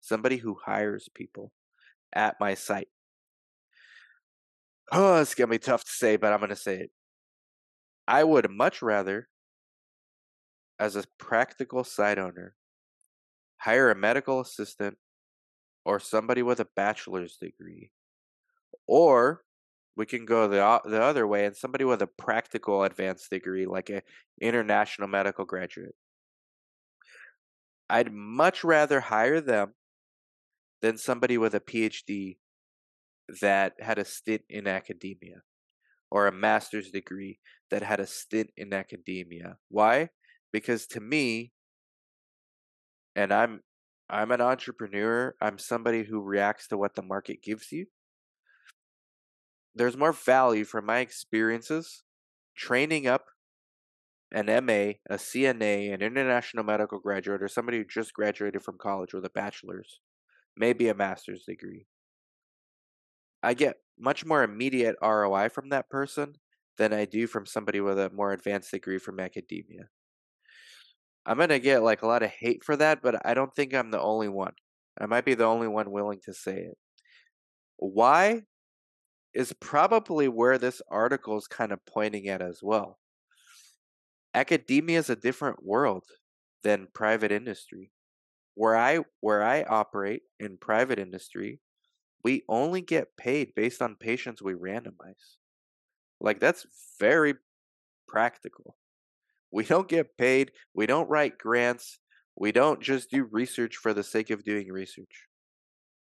somebody 0.00 0.36
who 0.36 0.58
hires 0.64 1.08
people 1.14 1.52
at 2.14 2.36
my 2.40 2.54
site. 2.54 2.88
Oh, 4.92 5.20
it's 5.20 5.34
going 5.34 5.48
to 5.48 5.54
be 5.54 5.58
tough 5.58 5.84
to 5.84 5.90
say, 5.90 6.16
but 6.16 6.32
I'm 6.32 6.40
going 6.40 6.50
to 6.50 6.56
say 6.56 6.76
it. 6.76 6.90
I 8.06 8.24
would 8.24 8.50
much 8.50 8.80
rather, 8.80 9.28
as 10.78 10.96
a 10.96 11.04
practical 11.18 11.84
site 11.84 12.18
owner, 12.18 12.54
hire 13.58 13.90
a 13.90 13.94
medical 13.94 14.40
assistant 14.40 14.96
or 15.84 15.98
somebody 15.98 16.42
with 16.42 16.60
a 16.60 16.68
bachelor's 16.76 17.36
degree. 17.36 17.90
Or 18.86 19.42
we 19.98 20.06
can 20.06 20.24
go 20.24 20.46
the 20.46 20.80
the 20.84 21.02
other 21.02 21.26
way 21.26 21.44
and 21.44 21.56
somebody 21.56 21.84
with 21.84 22.00
a 22.00 22.06
practical 22.06 22.84
advanced 22.84 23.30
degree 23.30 23.66
like 23.66 23.90
a 23.90 24.02
international 24.40 25.08
medical 25.08 25.44
graduate. 25.44 25.96
I'd 27.90 28.12
much 28.12 28.62
rather 28.62 29.00
hire 29.00 29.40
them 29.40 29.74
than 30.82 30.98
somebody 30.98 31.36
with 31.36 31.52
a 31.54 31.60
PhD 31.60 32.36
that 33.40 33.72
had 33.80 33.98
a 33.98 34.04
stint 34.04 34.42
in 34.48 34.68
academia 34.68 35.42
or 36.12 36.28
a 36.28 36.32
master's 36.32 36.92
degree 36.92 37.40
that 37.70 37.82
had 37.82 37.98
a 37.98 38.06
stint 38.06 38.50
in 38.56 38.72
academia. 38.72 39.56
Why? 39.68 40.10
Because 40.52 40.86
to 40.88 41.00
me, 41.00 41.50
and 43.16 43.32
I'm 43.32 43.62
I'm 44.08 44.30
an 44.30 44.40
entrepreneur, 44.40 45.34
I'm 45.40 45.58
somebody 45.58 46.04
who 46.04 46.20
reacts 46.20 46.68
to 46.68 46.78
what 46.78 46.94
the 46.94 47.02
market 47.02 47.42
gives 47.42 47.72
you. 47.72 47.86
There's 49.78 49.96
more 49.96 50.12
value 50.12 50.64
from 50.64 50.86
my 50.86 50.98
experiences 50.98 52.02
training 52.56 53.06
up 53.06 53.26
an 54.32 54.46
MA, 54.46 54.98
a 55.08 55.14
CNA, 55.14 55.94
an 55.94 56.02
international 56.02 56.64
medical 56.64 56.98
graduate, 56.98 57.44
or 57.44 57.48
somebody 57.48 57.78
who 57.78 57.84
just 57.84 58.12
graduated 58.12 58.62
from 58.62 58.76
college 58.76 59.14
with 59.14 59.24
a 59.24 59.30
bachelor's, 59.30 60.00
maybe 60.56 60.88
a 60.88 60.94
master's 60.94 61.44
degree. 61.44 61.86
I 63.40 63.54
get 63.54 63.76
much 63.96 64.26
more 64.26 64.42
immediate 64.42 64.96
ROI 65.00 65.50
from 65.50 65.68
that 65.68 65.88
person 65.88 66.34
than 66.76 66.92
I 66.92 67.04
do 67.04 67.28
from 67.28 67.46
somebody 67.46 67.80
with 67.80 68.00
a 68.00 68.10
more 68.10 68.32
advanced 68.32 68.72
degree 68.72 68.98
from 68.98 69.20
academia. 69.20 69.84
I'm 71.24 71.36
going 71.36 71.50
to 71.50 71.60
get 71.60 71.84
like 71.84 72.02
a 72.02 72.08
lot 72.08 72.24
of 72.24 72.30
hate 72.30 72.64
for 72.64 72.76
that, 72.76 73.00
but 73.00 73.24
I 73.24 73.32
don't 73.32 73.54
think 73.54 73.72
I'm 73.72 73.92
the 73.92 74.00
only 74.00 74.28
one. 74.28 74.54
I 75.00 75.06
might 75.06 75.24
be 75.24 75.34
the 75.34 75.44
only 75.44 75.68
one 75.68 75.92
willing 75.92 76.18
to 76.24 76.34
say 76.34 76.56
it. 76.56 76.78
Why 77.76 78.42
is 79.38 79.52
probably 79.60 80.26
where 80.26 80.58
this 80.58 80.82
article 80.90 81.38
is 81.38 81.46
kind 81.46 81.70
of 81.70 81.86
pointing 81.86 82.26
at 82.26 82.42
as 82.42 82.58
well. 82.60 82.98
Academia 84.34 84.98
is 84.98 85.10
a 85.10 85.14
different 85.14 85.64
world 85.64 86.02
than 86.64 86.88
private 86.92 87.30
industry. 87.30 87.92
Where 88.56 88.76
I 88.76 88.98
where 89.20 89.44
I 89.44 89.62
operate 89.62 90.22
in 90.40 90.58
private 90.60 90.98
industry, 90.98 91.60
we 92.24 92.42
only 92.48 92.80
get 92.80 93.16
paid 93.16 93.54
based 93.54 93.80
on 93.80 93.94
patients 93.94 94.42
we 94.42 94.54
randomize. 94.54 95.36
Like 96.20 96.40
that's 96.40 96.66
very 96.98 97.34
practical. 98.08 98.76
We 99.52 99.62
don't 99.62 99.88
get 99.88 100.18
paid, 100.18 100.50
we 100.74 100.86
don't 100.86 101.08
write 101.08 101.38
grants, 101.38 102.00
we 102.34 102.50
don't 102.50 102.82
just 102.82 103.12
do 103.12 103.28
research 103.30 103.76
for 103.76 103.94
the 103.94 104.02
sake 104.02 104.30
of 104.30 104.42
doing 104.42 104.72
research. 104.72 105.26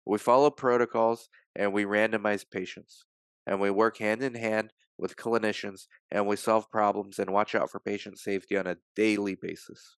We 0.04 0.18
follow 0.18 0.50
protocols 0.50 1.28
and 1.54 1.72
we 1.72 1.84
randomize 1.84 2.44
patients. 2.50 3.04
And 3.50 3.60
we 3.60 3.70
work 3.70 3.98
hand 3.98 4.22
in 4.22 4.34
hand 4.34 4.72
with 4.96 5.16
clinicians 5.16 5.86
and 6.10 6.26
we 6.26 6.36
solve 6.36 6.70
problems 6.70 7.18
and 7.18 7.32
watch 7.32 7.54
out 7.54 7.70
for 7.70 7.80
patient 7.80 8.18
safety 8.18 8.56
on 8.56 8.66
a 8.66 8.76
daily 8.94 9.34
basis. 9.34 9.96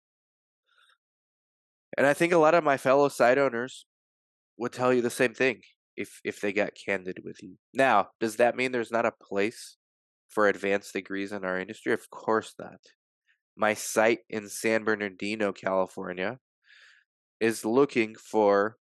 And 1.98 2.08
I 2.08 2.14
think 2.14 2.32
a 2.32 2.38
lot 2.38 2.56
of 2.56 2.64
my 2.64 2.78
fellow 2.78 3.10
site 3.10 3.38
owners 3.38 3.86
would 4.58 4.72
tell 4.72 4.94
you 4.94 5.02
the 5.02 5.10
same 5.10 5.34
thing 5.34 5.62
if 5.98 6.22
if 6.24 6.40
they 6.40 6.54
got 6.54 6.72
candid 6.86 7.20
with 7.26 7.44
you. 7.44 7.58
Now, 7.74 8.10
does 8.22 8.38
that 8.38 8.56
mean 8.56 8.72
there's 8.72 8.92
not 8.92 9.06
a 9.06 9.12
place 9.12 9.76
for 10.30 10.48
advanced 10.48 10.94
degrees 10.94 11.34
in 11.34 11.44
our 11.44 11.60
industry? 11.60 11.92
Of 11.92 12.10
course 12.10 12.54
not. 12.58 12.80
My 13.58 13.74
site 13.74 14.20
in 14.30 14.48
San 14.48 14.86
Bernardino, 14.86 15.52
California 15.52 16.40
is 17.42 17.66
looking 17.66 18.16
for 18.16 18.78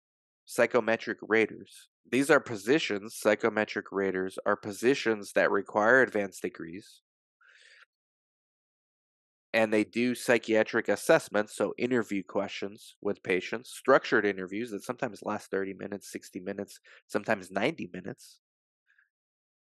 psychometric 0.46 1.20
raters. 1.22 1.88
These 2.10 2.30
are 2.32 2.40
positions, 2.40 3.16
psychometric 3.16 3.92
raters 3.92 4.40
are 4.46 4.56
positions 4.56 5.34
that 5.34 5.52
require 5.52 6.02
advanced 6.02 6.42
degrees 6.42 7.04
and 9.54 9.74
they 9.74 9.84
do 9.84 10.14
psychiatric 10.14 10.88
assessments, 10.90 11.56
so 11.56 11.74
interview 11.78 12.22
questions 12.24 12.96
with 13.02 13.24
patients, 13.24 13.70
structured 13.72 14.26
interviews 14.26 14.72
that 14.72 14.84
sometimes 14.84 15.24
last 15.24 15.50
30 15.50 15.74
minutes, 15.74 16.12
60 16.12 16.40
minutes, 16.40 16.80
sometimes 17.08 17.50
90 17.50 17.90
minutes. 17.94 18.40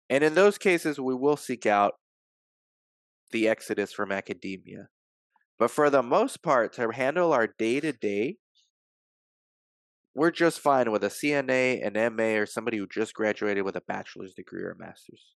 And 0.10 0.24
in 0.24 0.34
those 0.34 0.58
cases, 0.58 1.00
we 1.00 1.16
will 1.16 1.38
seek 1.38 1.66
out 1.66 1.96
the 3.32 3.48
exodus 3.48 3.94
from 3.94 4.12
academia. 4.12 4.90
But 5.60 5.72
for 5.72 5.90
the 5.90 6.04
most 6.04 6.44
part, 6.44 6.74
to 6.74 6.92
handle 6.92 7.34
our 7.34 7.48
day 7.48 7.80
to 7.80 7.94
day, 7.94 8.38
we're 10.16 10.32
just 10.32 10.62
fine 10.62 10.92
with 10.92 11.04
a 11.04 11.10
CNA, 11.10 11.86
an 11.86 12.16
MA, 12.16 12.40
or 12.40 12.46
somebody 12.46 12.78
who 12.78 12.88
just 12.88 13.14
graduated 13.14 13.66
with 13.66 13.76
a 13.76 13.82
bachelor's 13.82 14.34
degree 14.34 14.64
or 14.64 14.72
a 14.72 14.78
master's, 14.78 15.36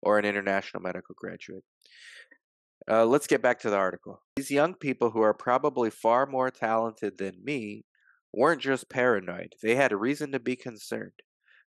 or 0.00 0.18
an 0.18 0.24
international 0.24 0.82
medical 0.82 1.16
graduate. 1.18 1.64
Uh, 2.88 3.04
let's 3.04 3.26
get 3.26 3.42
back 3.42 3.58
to 3.58 3.70
the 3.70 3.76
article. 3.76 4.22
These 4.36 4.52
young 4.52 4.74
people 4.74 5.10
who 5.10 5.20
are 5.20 5.34
probably 5.34 5.90
far 5.90 6.26
more 6.26 6.50
talented 6.50 7.18
than 7.18 7.42
me 7.42 7.84
weren't 8.32 8.62
just 8.62 8.88
paranoid, 8.88 9.54
they 9.62 9.74
had 9.74 9.90
a 9.90 9.96
reason 9.96 10.30
to 10.30 10.38
be 10.38 10.54
concerned. 10.54 11.12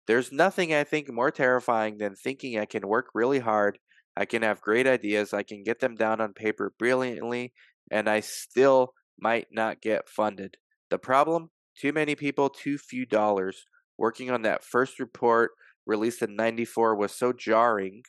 There's 0.06 0.30
nothing 0.30 0.74
I 0.74 0.84
think 0.84 1.10
more 1.10 1.30
terrifying 1.30 1.96
than 1.98 2.14
thinking 2.14 2.58
I 2.58 2.66
can 2.66 2.86
work 2.86 3.06
really 3.14 3.38
hard, 3.38 3.78
I 4.16 4.26
can 4.26 4.42
have 4.42 4.60
great 4.60 4.86
ideas, 4.86 5.32
I 5.32 5.44
can 5.44 5.62
get 5.62 5.80
them 5.80 5.94
down 5.94 6.20
on 6.20 6.34
paper 6.34 6.74
brilliantly, 6.78 7.54
and 7.90 8.08
I 8.08 8.20
still 8.20 8.92
might 9.18 9.46
not 9.50 9.80
get 9.80 10.08
funded. 10.08 10.56
The 10.90 10.98
problem? 10.98 11.50
Too 11.80 11.92
many 11.92 12.14
people, 12.14 12.50
too 12.50 12.78
few 12.78 13.06
dollars. 13.06 13.64
Working 13.96 14.30
on 14.30 14.42
that 14.42 14.64
first 14.64 14.98
report 14.98 15.52
released 15.86 16.22
in 16.22 16.36
94 16.36 16.96
was 16.96 17.12
so 17.12 17.32
jarring 17.32 18.02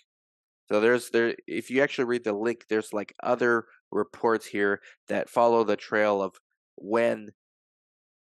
so 0.72 0.80
there's 0.80 1.10
there 1.10 1.36
if 1.48 1.72
you 1.72 1.82
actually 1.82 2.06
read 2.06 2.24
the 2.24 2.34
link, 2.34 2.66
there's 2.70 2.94
like 2.94 3.14
other 3.24 3.66
reports 3.92 4.46
here 4.46 4.82
that 5.08 5.30
follow 5.30 5.64
the 5.64 5.76
trail 5.76 6.22
of 6.22 6.36
when 6.76 7.30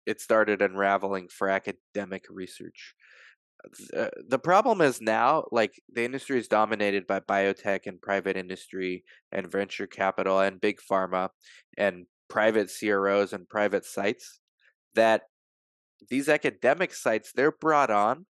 it 0.06 0.20
started 0.20 0.62
unraveling 0.62 1.28
for 1.28 1.48
academic 1.48 2.24
research. 2.30 2.94
Uh, 3.96 4.08
the 4.28 4.38
problem 4.38 4.80
is 4.80 5.00
now 5.00 5.44
like 5.52 5.80
the 5.92 6.04
industry 6.04 6.38
is 6.38 6.48
dominated 6.48 7.06
by 7.06 7.20
biotech 7.20 7.80
and 7.86 8.00
private 8.00 8.36
industry 8.36 9.04
and 9.30 9.52
venture 9.52 9.86
capital 9.86 10.40
and 10.40 10.60
big 10.60 10.80
pharma 10.90 11.28
and 11.78 12.06
private 12.28 12.72
CROs 12.76 13.32
and 13.32 13.48
private 13.48 13.84
sites 13.84 14.40
that 14.94 15.22
these 16.11 16.28
academic 16.28 16.94
sites 16.94 17.32
they're 17.34 17.52
brought 17.52 17.90
on 17.90 18.26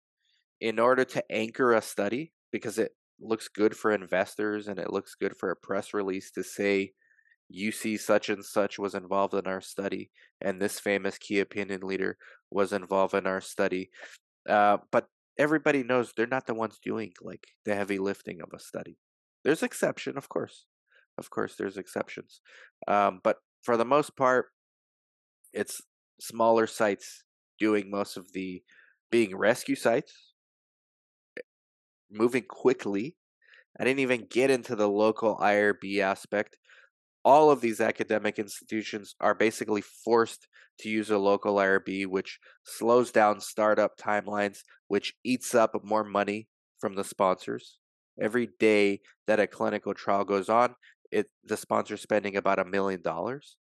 in 0.60 0.78
order 0.78 1.04
to 1.04 1.22
anchor 1.30 1.72
a 1.72 1.82
study 1.82 2.32
because 2.52 2.78
it 2.78 2.92
looks 3.20 3.48
good 3.48 3.76
for 3.76 3.92
investors 3.92 4.68
and 4.68 4.78
it 4.78 4.92
looks 4.92 5.14
good 5.14 5.36
for 5.36 5.50
a 5.50 5.56
press 5.56 5.92
release 5.92 6.30
to 6.30 6.42
say 6.42 6.92
UC 7.54 8.00
such 8.00 8.28
and 8.28 8.44
such 8.44 8.78
was 8.78 8.94
involved 8.94 9.34
in 9.34 9.46
our 9.46 9.60
study 9.60 10.10
and 10.40 10.60
this 10.60 10.80
famous 10.80 11.18
key 11.18 11.40
opinion 11.40 11.80
leader 11.82 12.16
was 12.50 12.72
involved 12.72 13.14
in 13.14 13.26
our 13.26 13.40
study. 13.40 13.90
Uh, 14.48 14.78
but 14.90 15.06
everybody 15.38 15.82
knows 15.82 16.12
they're 16.16 16.26
not 16.26 16.46
the 16.46 16.54
ones 16.54 16.78
doing 16.82 17.12
like 17.20 17.46
the 17.64 17.74
heavy 17.74 17.98
lifting 17.98 18.40
of 18.40 18.48
a 18.54 18.58
study. 18.58 18.98
There's 19.44 19.62
exception, 19.62 20.16
of 20.16 20.28
course. 20.28 20.66
Of 21.18 21.30
course, 21.30 21.54
there's 21.56 21.76
exceptions. 21.76 22.40
Um, 22.88 23.20
but 23.22 23.36
for 23.62 23.76
the 23.76 23.84
most 23.84 24.16
part, 24.16 24.46
it's 25.52 25.80
smaller 26.20 26.66
sites 26.66 27.24
doing 27.58 27.90
most 27.90 28.16
of 28.16 28.32
the 28.32 28.62
being 29.10 29.36
rescue 29.36 29.76
sites 29.76 30.34
eh, 31.38 31.42
moving 32.10 32.44
quickly. 32.48 33.16
I 33.78 33.84
didn't 33.84 34.00
even 34.00 34.26
get 34.30 34.50
into 34.50 34.74
the 34.74 34.88
local 34.88 35.36
IRB 35.36 36.00
aspect. 36.00 36.56
All 37.24 37.50
of 37.50 37.60
these 37.60 37.80
academic 37.80 38.38
institutions 38.38 39.14
are 39.20 39.34
basically 39.34 39.82
forced 39.82 40.48
to 40.80 40.88
use 40.88 41.10
a 41.10 41.18
local 41.18 41.56
IRB, 41.56 42.06
which 42.06 42.38
slows 42.64 43.10
down 43.10 43.40
startup 43.40 43.98
timelines, 43.98 44.58
which 44.88 45.14
eats 45.24 45.54
up 45.54 45.72
more 45.82 46.04
money 46.04 46.48
from 46.78 46.94
the 46.94 47.04
sponsors. 47.04 47.78
Every 48.20 48.48
day 48.58 49.00
that 49.26 49.40
a 49.40 49.46
clinical 49.46 49.94
trial 49.94 50.24
goes 50.24 50.48
on, 50.48 50.74
it 51.10 51.26
the 51.44 51.56
sponsor's 51.56 52.02
spending 52.02 52.36
about 52.36 52.58
a 52.58 52.64
million 52.64 53.02
dollars. 53.02 53.56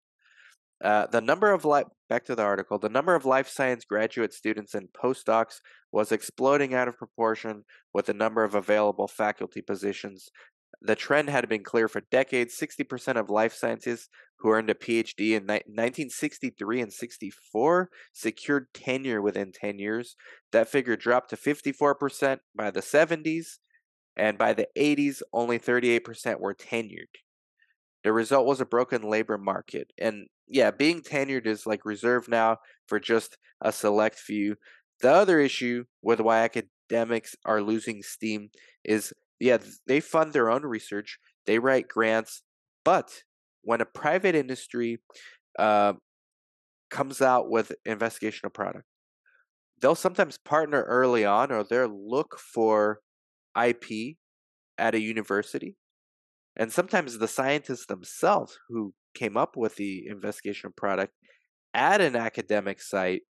Uh, 0.83 1.07
the 1.07 1.21
number 1.21 1.51
of 1.51 1.63
life 1.63 1.85
back 2.09 2.25
to 2.25 2.35
the 2.35 2.43
article. 2.43 2.77
The 2.77 2.89
number 2.89 3.15
of 3.15 3.25
life 3.25 3.47
science 3.47 3.85
graduate 3.85 4.33
students 4.33 4.73
and 4.73 4.89
postdocs 4.89 5.59
was 5.91 6.11
exploding 6.11 6.73
out 6.73 6.87
of 6.87 6.97
proportion 6.97 7.63
with 7.93 8.07
the 8.07 8.13
number 8.13 8.43
of 8.43 8.55
available 8.55 9.07
faculty 9.07 9.61
positions. 9.61 10.29
The 10.81 10.95
trend 10.95 11.29
had 11.29 11.47
been 11.47 11.63
clear 11.63 11.87
for 11.87 12.01
decades. 12.11 12.57
60% 12.59 13.15
of 13.15 13.29
life 13.29 13.53
scientists 13.53 14.09
who 14.39 14.51
earned 14.51 14.69
a 14.69 14.75
PhD 14.75 15.31
in 15.31 15.47
1963 15.47 16.81
and 16.81 16.93
64 16.93 17.89
secured 18.13 18.67
tenure 18.73 19.21
within 19.21 19.51
10 19.53 19.79
years. 19.79 20.15
That 20.51 20.67
figure 20.67 20.97
dropped 20.97 21.29
to 21.29 21.37
54% 21.37 22.39
by 22.53 22.69
the 22.69 22.81
70s, 22.81 23.59
and 24.17 24.37
by 24.37 24.53
the 24.53 24.67
80s, 24.77 25.21
only 25.33 25.59
38% 25.59 26.39
were 26.39 26.53
tenured. 26.53 27.15
The 28.03 28.13
result 28.13 28.45
was 28.45 28.61
a 28.61 28.65
broken 28.65 29.01
labor 29.01 29.37
market. 29.37 29.91
And 29.97 30.27
yeah, 30.47 30.71
being 30.71 31.01
tenured 31.01 31.47
is 31.47 31.65
like 31.65 31.85
reserved 31.85 32.29
now 32.29 32.57
for 32.87 32.99
just 32.99 33.37
a 33.61 33.71
select 33.71 34.17
few. 34.17 34.55
The 35.01 35.11
other 35.11 35.39
issue 35.39 35.85
with 36.01 36.19
why 36.19 36.39
academics 36.39 37.35
are 37.45 37.61
losing 37.61 38.01
steam 38.01 38.49
is 38.83 39.13
yeah, 39.39 39.57
they 39.87 39.99
fund 39.99 40.33
their 40.33 40.49
own 40.49 40.63
research, 40.63 41.19
they 41.45 41.59
write 41.59 41.87
grants, 41.87 42.41
but 42.83 43.11
when 43.63 43.81
a 43.81 43.85
private 43.85 44.35
industry 44.35 45.01
uh, 45.59 45.93
comes 46.89 47.21
out 47.21 47.49
with 47.49 47.73
investigational 47.85 48.53
product, 48.53 48.85
they'll 49.81 49.95
sometimes 49.95 50.37
partner 50.37 50.83
early 50.83 51.25
on 51.25 51.51
or 51.51 51.63
they'll 51.63 52.09
look 52.09 52.39
for 52.39 52.99
IP 53.61 54.15
at 54.77 54.95
a 54.95 54.99
university 54.99 55.75
and 56.57 56.71
sometimes 56.71 57.17
the 57.17 57.27
scientists 57.27 57.85
themselves 57.85 58.57
who 58.69 58.93
came 59.13 59.37
up 59.37 59.57
with 59.57 59.75
the 59.75 60.07
investigation 60.07 60.71
product 60.75 61.13
at 61.73 62.01
an 62.01 62.15
academic 62.15 62.81
site 62.81 63.23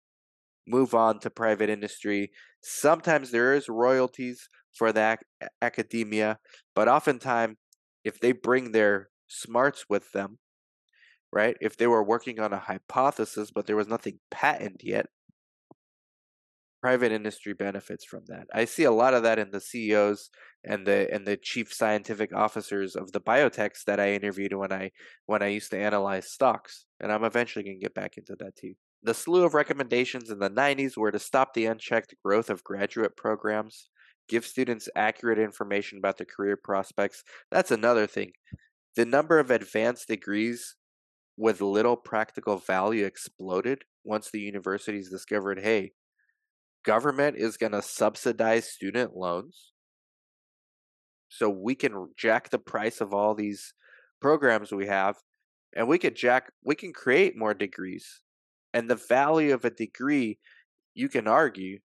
move 0.68 0.94
on 0.94 1.20
to 1.20 1.30
private 1.30 1.70
industry. 1.70 2.32
Sometimes 2.62 3.32
there 3.32 3.54
is 3.54 3.68
royalties 3.68 4.50
for 4.78 4.92
the 4.92 5.18
ac- 5.42 5.50
academia, 5.62 6.40
but 6.76 6.88
oftentimes 6.88 7.58
if 8.04 8.20
they 8.20 8.32
bring 8.32 8.72
their 8.72 9.10
smarts 9.28 9.86
with 9.90 10.12
them, 10.12 10.40
right? 11.32 11.56
If 11.62 11.78
they 11.78 11.88
were 11.88 12.04
working 12.04 12.40
on 12.40 12.54
a 12.54 12.60
hypothesis 12.60 13.52
but 13.52 13.68
there 13.68 13.76
was 13.76 13.88
nothing 13.88 14.20
patent 14.32 14.82
yet, 14.84 15.08
private 16.82 17.12
industry 17.14 17.54
benefits 17.54 18.04
from 18.04 18.24
that. 18.28 18.48
I 18.54 18.66
see 18.66 18.84
a 18.84 18.92
lot 18.92 19.14
of 19.14 19.24
that 19.24 19.40
in 19.40 19.52
the 19.52 19.62
CEOs 19.62 20.30
and 20.66 20.88
the 20.88 21.12
and 21.14 21.26
the 21.26 21.38
chief 21.38 21.74
scientific 21.74 22.34
officers 22.34 22.96
of 22.96 23.12
the 23.12 23.20
biotechs 23.20 23.84
that 23.86 24.00
I 24.00 24.14
interviewed 24.14 24.54
when 24.54 24.72
I 24.72 24.92
when 25.26 25.44
I 25.44 25.48
used 25.48 25.72
to 25.72 25.78
analyze 25.78 26.32
stocks. 26.32 26.86
And 27.00 27.12
I'm 27.12 27.24
eventually 27.24 27.64
going 27.64 27.80
to 27.80 27.84
get 27.84 27.94
back 27.94 28.18
into 28.18 28.36
that 28.40 28.56
too. 28.56 28.74
The 29.04 29.14
slew 29.14 29.44
of 29.44 29.54
recommendations 29.54 30.30
in 30.30 30.40
the 30.40 30.50
90s 30.50 30.96
were 30.96 31.12
to 31.12 31.20
stop 31.20 31.54
the 31.54 31.66
unchecked 31.66 32.16
growth 32.24 32.50
of 32.50 32.64
graduate 32.64 33.18
programs, 33.18 33.90
give 34.30 34.46
students 34.46 34.88
accurate 34.96 35.40
information 35.40 35.98
about 35.98 36.18
their 36.18 36.26
career 36.26 36.56
prospects. 36.56 37.24
That's 37.52 37.72
another 37.72 38.08
thing. 38.08 38.32
The 38.96 39.06
number 39.06 39.40
of 39.40 39.52
advanced 39.52 40.08
degrees 40.08 40.76
with 41.36 41.60
little 41.60 41.98
practical 41.98 42.58
value 42.58 43.06
exploded 43.06 43.80
once 44.06 44.30
the 44.32 44.40
universities 44.40 45.10
discovered 45.10 45.60
hey, 45.60 45.92
government 46.86 47.36
is 47.38 47.58
going 47.58 47.72
to 47.74 47.82
subsidize 47.82 48.70
student 48.70 49.18
loans 49.18 49.73
so 51.34 51.50
we 51.50 51.76
can 51.76 52.10
jack 52.18 52.50
the 52.50 52.60
price 52.60 53.02
of 53.02 53.14
all 53.14 53.34
these 53.34 53.74
programs 54.22 54.72
we 54.72 54.88
have 54.88 55.18
and 55.76 55.88
we 55.88 55.98
could 55.98 56.16
jack 56.16 56.52
we 56.64 56.76
can 56.76 56.94
create 56.94 57.38
more 57.38 57.54
degrees 57.54 58.22
and 58.74 58.90
the 58.90 58.96
value 58.96 59.54
of 59.54 59.66
a 59.66 59.70
degree 59.70 60.40
you 60.94 61.10
can 61.10 61.28
argue 61.28 61.80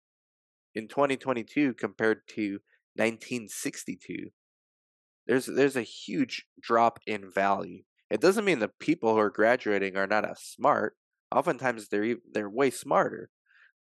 in 0.74 0.88
2022 0.88 1.74
compared 1.74 2.18
to 2.28 2.58
1962 2.96 4.30
there's 5.26 5.46
there's 5.46 5.76
a 5.76 5.82
huge 5.82 6.46
drop 6.60 7.00
in 7.06 7.30
value. 7.32 7.82
It 8.10 8.20
doesn't 8.20 8.44
mean 8.44 8.60
the 8.60 8.70
people 8.78 9.14
who 9.14 9.18
are 9.18 9.30
graduating 9.30 9.96
are 9.96 10.06
not 10.06 10.24
as 10.24 10.40
smart 10.40 10.94
oftentimes 11.34 11.88
they're 11.88 12.16
they're 12.32 12.48
way 12.48 12.70
smarter 12.70 13.30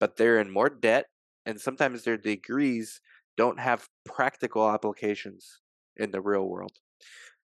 but 0.00 0.16
they're 0.16 0.40
in 0.40 0.50
more 0.50 0.70
debt, 0.70 1.06
and 1.44 1.60
sometimes 1.60 2.02
their 2.02 2.16
degrees 2.16 3.00
don't 3.40 3.58
have 3.58 3.88
practical 4.04 4.70
applications 4.70 5.60
in 5.96 6.10
the 6.10 6.20
real 6.20 6.46
world. 6.46 6.72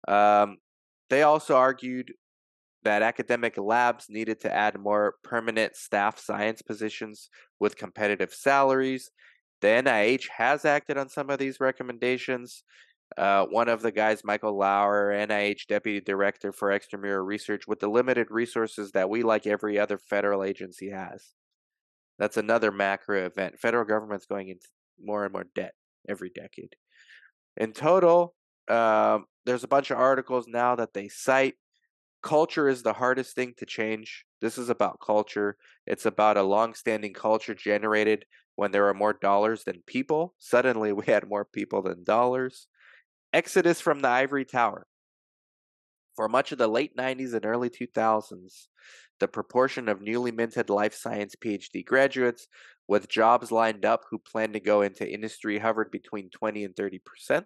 Um, 0.06 0.58
they 1.10 1.22
also 1.24 1.56
argued 1.56 2.12
that 2.84 3.02
academic 3.02 3.58
labs 3.58 4.08
needed 4.10 4.42
to 4.42 4.54
add 4.54 4.78
more 4.78 5.14
permanent 5.24 5.78
staff 5.78 6.20
science 6.20 6.62
positions 6.62 7.30
with 7.58 7.78
competitive 7.78 8.34
salaries. 8.34 9.12
The 9.62 9.70
NIH 9.70 10.26
has 10.36 10.66
acted 10.66 10.98
on 10.98 11.08
some 11.08 11.30
of 11.30 11.40
these 11.40 11.62
recommendations. 11.62 12.64
Uh, 13.18 13.46
one 13.46 13.70
of 13.70 13.82
the 13.82 13.94
guys, 13.94 14.26
Michael 14.26 14.58
Lauer, 14.58 15.14
NIH 15.14 15.68
Deputy 15.70 16.02
Director 16.02 16.52
for 16.52 16.78
Extramural 16.78 17.26
Research, 17.26 17.64
with 17.66 17.80
the 17.80 17.88
limited 17.88 18.28
resources 18.30 18.92
that 18.92 19.10
we, 19.10 19.24
like 19.24 19.48
every 19.48 19.80
other 19.80 19.98
federal 19.98 20.44
agency, 20.44 20.90
has. 20.90 21.32
That's 22.20 22.36
another 22.36 22.74
macro 22.74 23.26
event. 23.26 23.58
Federal 23.58 23.86
government's 23.86 24.26
going 24.26 24.50
into 24.50 24.68
more 25.02 25.24
and 25.24 25.34
more 25.34 25.48
debt 25.56 25.74
every 26.08 26.30
decade. 26.30 26.76
In 27.58 27.74
total, 27.74 28.36
um, 28.70 29.26
there's 29.46 29.64
a 29.64 29.68
bunch 29.68 29.92
of 29.92 29.98
articles 29.98 30.48
now 30.48 30.76
that 30.76 30.94
they 30.94 31.08
cite. 31.08 31.56
Culture 32.22 32.68
is 32.68 32.84
the 32.84 32.94
hardest 32.94 33.36
thing 33.36 33.54
to 33.58 33.66
change. 33.66 34.26
This 34.42 34.58
is 34.58 34.70
about 34.70 35.00
culture. 35.06 35.56
It's 35.86 36.06
about 36.06 36.38
a 36.38 36.44
long-standing 36.44 37.14
culture 37.14 37.54
generated 37.54 38.26
when 38.56 38.72
there 38.72 38.88
are 38.88 38.94
more 38.94 39.14
dollars 39.14 39.64
than 39.64 39.84
people. 39.86 40.34
Suddenly, 40.38 40.92
we 40.94 41.06
had 41.06 41.30
more 41.30 41.46
people 41.46 41.82
than 41.82 42.04
dollars. 42.04 42.68
Exodus 43.34 43.82
from 43.82 44.02
the 44.02 44.10
ivory 44.10 44.46
tower. 44.46 44.88
For 46.18 46.28
much 46.28 46.52
of 46.52 46.58
the 46.58 46.68
late 46.68 46.98
90s 46.98 47.36
and 47.36 47.46
early 47.46 47.70
2000s, 47.70 48.68
the 49.20 49.28
proportion 49.28 49.88
of 49.88 50.02
newly 50.02 50.32
minted 50.32 50.68
life 50.68 50.96
science 50.96 51.36
PhD 51.36 51.86
graduates 51.86 52.48
with 52.88 53.08
jobs 53.08 53.52
lined 53.52 53.86
up 53.86 54.04
who 54.10 54.18
plan 54.18 54.52
to 54.54 54.60
go 54.60 54.82
into 54.82 55.08
industry 55.08 55.60
hovered 55.60 55.92
between 55.92 56.32
20 56.32 56.64
and 56.64 56.76
30 56.76 57.00
percent. 57.06 57.46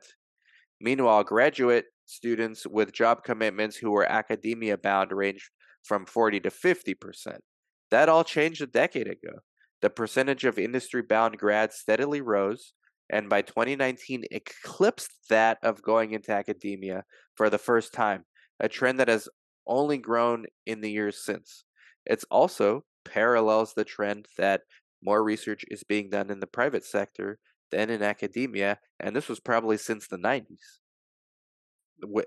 Meanwhile, 0.80 1.26
graduate 1.26 1.88
students 2.06 2.66
with 2.66 2.94
job 2.94 3.26
commitments 3.26 3.76
who 3.76 3.92
were 3.92 4.10
academia 4.10 4.78
bound 4.78 5.12
ranged 5.12 5.50
from 5.84 6.06
40 6.06 6.40
to 6.40 6.50
50 6.50 6.94
percent. 6.94 7.42
That 7.90 8.08
all 8.08 8.24
changed 8.24 8.62
a 8.62 8.68
decade 8.68 9.08
ago. 9.08 9.40
The 9.82 9.90
percentage 9.90 10.46
of 10.46 10.58
industry 10.58 11.02
bound 11.02 11.38
grads 11.38 11.76
steadily 11.76 12.22
rose, 12.22 12.72
and 13.10 13.28
by 13.28 13.42
2019 13.42 14.24
eclipsed 14.32 15.12
that 15.30 15.58
of 15.62 15.82
going 15.82 16.14
into 16.14 16.32
academia 16.32 17.04
for 17.36 17.50
the 17.50 17.58
first 17.58 17.94
time, 17.94 18.24
a 18.62 18.70
trend 18.70 19.00
that 19.00 19.10
has 19.10 19.28
only 19.68 19.98
grown 19.98 20.46
in 20.66 20.80
the 20.80 20.92
years 20.92 21.18
since. 21.24 21.66
It's 22.06 22.26
also 22.32 22.86
parallels 23.04 23.74
the 23.74 23.84
trend 23.84 24.28
that 24.38 24.62
more 25.04 25.24
research 25.24 25.66
is 25.70 25.84
being 25.84 26.10
done 26.10 26.30
in 26.30 26.40
the 26.40 26.48
private 26.48 26.86
sector 26.86 27.40
than 27.72 27.90
in 27.90 28.04
academia, 28.04 28.78
and 29.00 29.16
this 29.16 29.28
was 29.28 29.40
probably 29.40 29.78
since 29.78 30.08
the 30.08 30.18
90s. 30.18 30.80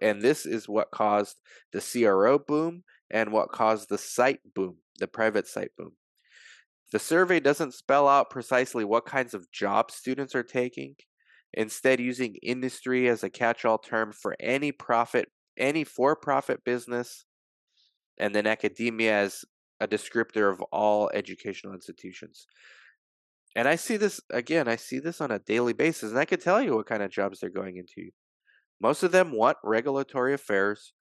And 0.02 0.22
this 0.22 0.44
is 0.46 0.68
what 0.68 0.90
caused 0.90 1.36
the 1.72 1.80
CRO 1.80 2.38
boom 2.38 2.82
and 3.10 3.32
what 3.32 3.52
caused 3.52 3.88
the 3.88 3.98
site 3.98 4.40
boom, 4.54 4.78
the 4.98 5.08
private 5.08 5.46
site 5.46 5.70
boom. 5.76 5.92
The 6.92 6.98
survey 6.98 7.40
doesn't 7.40 7.74
spell 7.74 8.08
out 8.08 8.30
precisely 8.30 8.84
what 8.84 9.04
kinds 9.04 9.34
of 9.34 9.50
jobs 9.50 9.94
students 9.94 10.34
are 10.34 10.44
taking, 10.44 10.94
instead, 11.52 12.00
using 12.00 12.36
industry 12.42 13.08
as 13.08 13.24
a 13.24 13.30
catch 13.30 13.64
all 13.64 13.78
term 13.78 14.12
for 14.12 14.36
any 14.40 14.72
profit 14.72 15.28
any 15.56 15.84
for 15.84 16.16
profit 16.16 16.64
business, 16.64 17.24
and 18.18 18.34
then 18.34 18.46
academia 18.46 19.12
as 19.12 19.44
a 19.80 19.88
descriptor 19.88 20.50
of 20.52 20.60
all 20.72 21.10
educational 21.14 21.74
institutions. 21.74 22.46
And 23.56 23.68
I 23.68 23.76
see 23.76 23.96
this 23.96 24.20
again, 24.30 24.68
I 24.68 24.76
see 24.76 24.98
this 24.98 25.20
on 25.20 25.30
a 25.30 25.38
daily 25.38 25.72
basis, 25.72 26.10
and 26.10 26.18
I 26.18 26.24
could 26.24 26.40
tell 26.40 26.60
you 26.60 26.74
what 26.76 26.86
kind 26.86 27.02
of 27.02 27.10
jobs 27.10 27.40
they're 27.40 27.50
going 27.50 27.76
into. 27.76 28.10
Most 28.80 29.02
of 29.02 29.12
them 29.12 29.32
want 29.32 29.58
regulatory 29.62 30.34
affairs, 30.34 30.92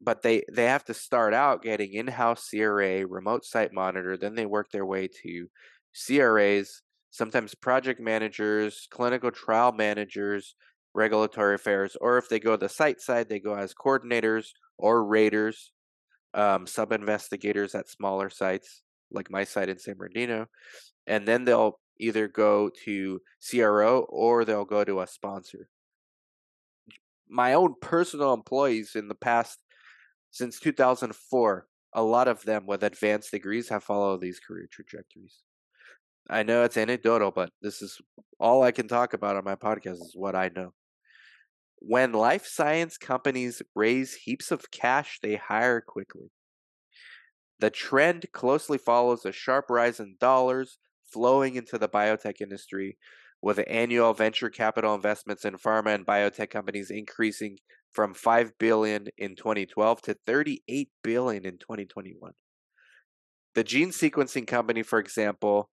but 0.00 0.22
they, 0.22 0.42
they 0.52 0.64
have 0.64 0.84
to 0.86 0.94
start 0.94 1.32
out 1.34 1.62
getting 1.62 1.92
in 1.92 2.08
house 2.08 2.48
CRA, 2.50 3.06
remote 3.06 3.44
site 3.44 3.72
monitor, 3.72 4.16
then 4.16 4.34
they 4.34 4.46
work 4.46 4.70
their 4.72 4.86
way 4.86 5.08
to 5.22 5.46
CRAs, 5.94 6.82
sometimes 7.10 7.54
project 7.54 8.00
managers, 8.00 8.88
clinical 8.90 9.30
trial 9.30 9.72
managers, 9.72 10.54
regulatory 10.94 11.54
affairs, 11.54 11.96
or 12.00 12.18
if 12.18 12.28
they 12.28 12.38
go 12.38 12.52
to 12.52 12.56
the 12.56 12.68
site 12.68 13.00
side, 13.00 13.28
they 13.28 13.40
go 13.40 13.54
as 13.54 13.74
coordinators 13.74 14.48
or 14.78 15.04
raters, 15.04 15.72
um, 16.34 16.66
sub 16.66 16.92
investigators 16.92 17.74
at 17.74 17.88
smaller 17.88 18.30
sites 18.30 18.82
like 19.12 19.30
my 19.30 19.44
site 19.44 19.68
in 19.68 19.78
San 19.78 19.96
Bernardino, 19.96 20.46
and 21.06 21.26
then 21.26 21.44
they'll 21.44 21.80
either 21.98 22.28
go 22.28 22.70
to 22.84 23.20
CRO 23.48 24.06
or 24.08 24.44
they'll 24.44 24.64
go 24.64 24.84
to 24.84 25.00
a 25.00 25.06
sponsor. 25.06 25.68
My 27.28 27.54
own 27.54 27.74
personal 27.80 28.32
employees 28.32 28.92
in 28.94 29.08
the 29.08 29.14
past 29.14 29.58
since 30.30 30.58
2004 30.60 31.66
a 31.94 32.02
lot 32.02 32.28
of 32.28 32.44
them 32.44 32.66
with 32.66 32.82
advanced 32.82 33.30
degrees 33.30 33.68
have 33.68 33.84
followed 33.84 34.20
these 34.20 34.40
career 34.40 34.68
trajectories. 34.70 35.42
I 36.28 36.42
know 36.44 36.62
it's 36.62 36.76
anecdotal, 36.76 37.32
but 37.32 37.50
this 37.60 37.82
is 37.82 38.00
all 38.38 38.62
I 38.62 38.70
can 38.70 38.86
talk 38.86 39.12
about 39.14 39.36
on 39.36 39.44
my 39.44 39.56
podcast 39.56 39.94
is 39.94 40.12
what 40.14 40.36
I 40.36 40.50
know. 40.54 40.72
When 41.80 42.12
life 42.12 42.46
science 42.46 42.98
companies 42.98 43.62
raise 43.74 44.14
heaps 44.14 44.50
of 44.50 44.70
cash, 44.70 45.18
they 45.22 45.36
hire 45.36 45.80
quickly. 45.80 46.30
The 47.58 47.70
trend 47.70 48.26
closely 48.32 48.78
follows 48.78 49.24
a 49.24 49.32
sharp 49.32 49.70
rise 49.70 49.98
in 49.98 50.16
dollars 50.20 50.78
flowing 51.10 51.56
into 51.56 51.78
the 51.78 51.88
biotech 51.88 52.40
industry, 52.40 52.96
with 53.42 53.64
annual 53.66 54.12
venture 54.12 54.50
capital 54.50 54.94
investments 54.94 55.44
in 55.44 55.54
pharma 55.54 55.94
and 55.94 56.06
biotech 56.06 56.50
companies 56.50 56.90
increasing 56.90 57.56
from 57.92 58.14
5 58.14 58.52
billion 58.58 59.08
in 59.16 59.34
2012 59.34 60.02
to 60.02 60.16
38 60.26 60.88
billion 61.02 61.44
in 61.46 61.58
2021. 61.58 62.32
The 63.54 63.64
gene 63.64 63.90
sequencing 63.90 64.46
company, 64.46 64.82
for 64.82 64.98
example, 64.98 65.70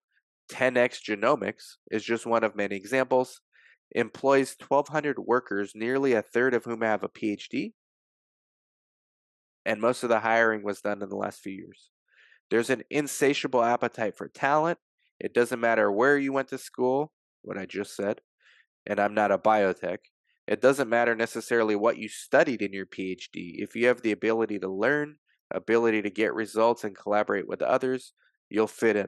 10x 0.52 1.00
Genomics, 1.08 1.76
is 1.92 2.04
just 2.04 2.26
one 2.26 2.44
of 2.44 2.56
many 2.56 2.76
examples, 2.76 3.42
employs 3.92 4.56
1,200 4.66 5.20
workers, 5.20 5.72
nearly 5.76 6.14
a 6.14 6.22
third 6.22 6.54
of 6.54 6.66
whom 6.66 6.82
have 6.82 7.04
a 7.04 7.10
PhD. 7.10 7.74
And 9.66 9.82
most 9.82 10.04
of 10.04 10.10
the 10.10 10.20
hiring 10.20 10.64
was 10.64 10.82
done 10.82 11.02
in 11.02 11.10
the 11.10 11.16
last 11.16 11.42
few 11.42 11.54
years. 11.54 11.90
There's 12.50 12.70
an 12.70 12.84
insatiable 12.90 13.64
appetite 13.64 14.16
for 14.18 14.30
talent. 14.30 14.80
It 15.20 15.34
doesn't 15.34 15.60
matter 15.60 15.92
where 15.92 16.18
you 16.18 16.32
went 16.32 16.48
to 16.50 16.58
school, 16.58 17.12
what 17.42 17.58
I 17.58 17.66
just 17.66 17.96
said, 17.96 18.22
and 18.86 19.00
I'm 19.00 19.14
not 19.14 19.32
a 19.32 19.38
biotech. 19.38 19.98
It 20.48 20.62
doesn't 20.62 20.90
matter 20.90 21.14
necessarily 21.14 21.76
what 21.76 21.98
you 21.98 22.08
studied 22.08 22.62
in 22.62 22.72
your 22.72 22.86
PhD. 22.86 23.56
If 23.58 23.76
you 23.76 23.88
have 23.88 24.02
the 24.02 24.14
ability 24.14 24.60
to 24.60 24.70
learn, 24.70 25.18
ability 25.54 26.02
to 26.04 26.10
get 26.10 26.34
results 26.34 26.86
and 26.86 26.96
collaborate 26.96 27.48
with 27.48 27.62
others, 27.62 28.14
you'll 28.50 28.68
fit 28.68 28.96
in. 28.96 29.08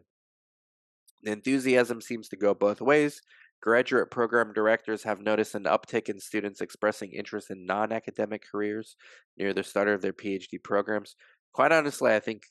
Enthusiasm 1.24 2.02
seems 2.02 2.28
to 2.30 2.38
go 2.38 2.54
both 2.54 2.82
ways. 2.82 3.22
Graduate 3.62 4.10
program 4.10 4.54
directors 4.54 5.04
have 5.04 5.20
noticed 5.20 5.54
an 5.54 5.66
uptick 5.66 6.08
in 6.08 6.20
students 6.20 6.62
expressing 6.62 7.12
interest 7.12 7.52
in 7.52 7.66
non 7.66 7.92
academic 7.92 8.44
careers 8.50 8.96
near 9.38 9.54
the 9.54 9.64
start 9.64 9.90
of 9.90 10.02
their 10.02 10.14
PhD 10.14 10.64
programs. 10.64 11.16
Quite 11.54 11.74
honestly, 11.74 12.14
I 12.14 12.20
think 12.20 12.44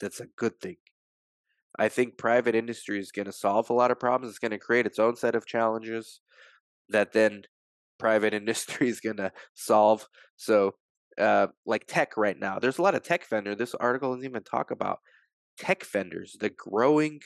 that's 0.00 0.20
a 0.20 0.26
good 0.36 0.60
thing. 0.60 0.76
I 1.78 1.88
think 1.88 2.18
private 2.18 2.54
industry 2.54 2.98
is 2.98 3.12
going 3.12 3.26
to 3.26 3.32
solve 3.32 3.70
a 3.70 3.74
lot 3.74 3.90
of 3.90 3.98
problems. 3.98 4.30
It's 4.30 4.38
going 4.38 4.50
to 4.50 4.58
create 4.58 4.86
its 4.86 4.98
own 4.98 5.16
set 5.16 5.34
of 5.34 5.46
challenges 5.46 6.20
that 6.88 7.12
then 7.12 7.44
private 7.98 8.34
industry 8.40 8.88
is 8.88 9.00
going 9.00 9.16
to 9.16 9.32
solve. 9.54 10.08
So, 10.36 10.74
uh, 11.18 11.48
like 11.64 11.86
tech 11.86 12.16
right 12.16 12.38
now, 12.38 12.58
there's 12.58 12.78
a 12.78 12.82
lot 12.82 12.94
of 12.94 13.02
tech 13.02 13.28
vendor. 13.28 13.54
This 13.54 13.74
article 13.74 14.10
doesn't 14.10 14.28
even 14.28 14.42
talk 14.42 14.70
about 14.70 14.98
tech 15.58 15.84
vendors, 15.84 16.36
the 16.38 16.50
growing 16.50 17.20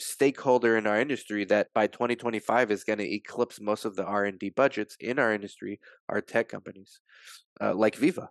stakeholder 0.00 0.76
in 0.76 0.86
our 0.86 1.00
industry 1.00 1.44
that 1.44 1.68
by 1.74 1.86
2025 1.86 2.70
is 2.70 2.84
going 2.84 2.98
to 2.98 3.14
eclipse 3.14 3.60
most 3.60 3.84
of 3.84 3.94
the 3.94 4.04
R&D 4.04 4.50
budgets 4.50 4.96
in 5.00 5.18
our 5.18 5.32
industry 5.32 5.80
are 6.08 6.20
tech 6.20 6.48
companies 6.48 7.00
uh, 7.60 7.74
like 7.74 7.96
Veeva 7.96 8.28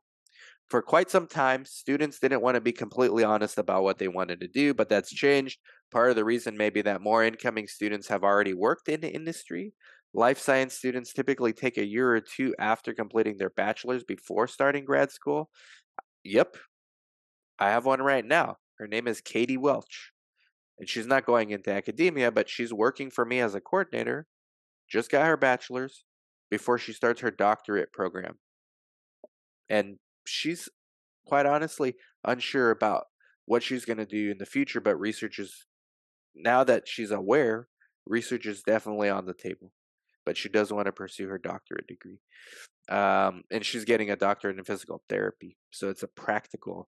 for 0.72 0.82
quite 0.82 1.12
some 1.12 1.28
time, 1.28 1.66
students 1.66 2.18
didn't 2.18 2.42
want 2.42 2.56
to 2.56 2.62
be 2.62 2.72
completely 2.72 3.26
honest 3.26 3.58
about 3.58 3.84
what 3.84 3.98
they 3.98 4.08
wanted 4.08 4.40
to 4.40 4.48
do, 4.48 4.74
but 4.74 4.88
that's 4.88 5.14
changed. 5.14 5.60
Part 5.92 6.10
of 6.10 6.16
the 6.16 6.24
reason 6.24 6.56
maybe 6.56 6.82
that 6.84 7.02
more 7.02 7.26
incoming 7.26 7.68
students 7.68 8.08
have 8.08 8.24
already 8.24 8.54
worked 8.54 8.88
in 8.88 9.02
the 9.02 9.14
industry. 9.14 9.74
Life 10.14 10.40
science 10.40 10.74
students 10.74 11.12
typically 11.12 11.52
take 11.52 11.78
a 11.78 11.86
year 11.86 12.16
or 12.16 12.22
two 12.22 12.56
after 12.58 12.94
completing 12.94 13.38
their 13.38 13.50
bachelor's 13.50 14.06
before 14.06 14.48
starting 14.48 14.86
grad 14.86 15.12
school. 15.12 15.50
Yep, 16.24 16.56
I 17.60 17.72
have 17.72 17.86
one 17.86 18.02
right 18.02 18.26
now. 18.26 18.56
Her 18.78 18.88
name 18.88 19.10
is 19.10 19.20
Katie 19.20 19.58
Welch. 19.58 20.11
And 20.82 20.90
she's 20.90 21.06
not 21.06 21.28
going 21.28 21.52
into 21.52 21.72
academia, 21.72 22.32
but 22.32 22.50
she's 22.50 22.74
working 22.74 23.12
for 23.12 23.24
me 23.24 23.40
as 23.40 23.54
a 23.54 23.62
coordinator. 23.62 24.26
Just 24.90 25.12
got 25.12 25.28
her 25.28 25.38
bachelor's 25.38 26.06
before 26.50 26.80
she 26.80 26.92
starts 26.92 27.22
her 27.22 27.30
doctorate 27.30 27.94
program. 27.94 28.40
And 29.70 29.98
she's 30.26 30.70
quite 31.28 31.46
honestly 31.46 31.98
unsure 32.26 32.72
about 32.72 33.04
what 33.46 33.62
she's 33.62 33.86
going 33.86 34.00
to 34.00 34.08
do 34.08 34.32
in 34.32 34.40
the 34.40 34.46
future, 34.48 34.82
but 34.82 35.00
research 35.00 35.38
is 35.38 35.68
now 36.34 36.64
that 36.64 36.88
she's 36.88 37.12
aware, 37.12 37.68
research 38.08 38.48
is 38.48 38.64
definitely 38.64 39.08
on 39.08 39.28
the 39.28 39.36
table. 39.36 39.74
But 40.26 40.36
she 40.36 40.50
does 40.50 40.74
want 40.74 40.88
to 40.88 40.92
pursue 40.92 41.28
her 41.28 41.38
doctorate 41.38 41.86
degree. 41.86 42.22
Um, 42.90 43.44
and 43.52 43.64
she's 43.64 43.86
getting 43.86 44.10
a 44.10 44.16
doctorate 44.16 44.58
in 44.58 44.64
physical 44.64 45.04
therapy. 45.08 45.58
So 45.70 45.90
it's 45.90 46.02
a 46.02 46.08
practical 46.08 46.88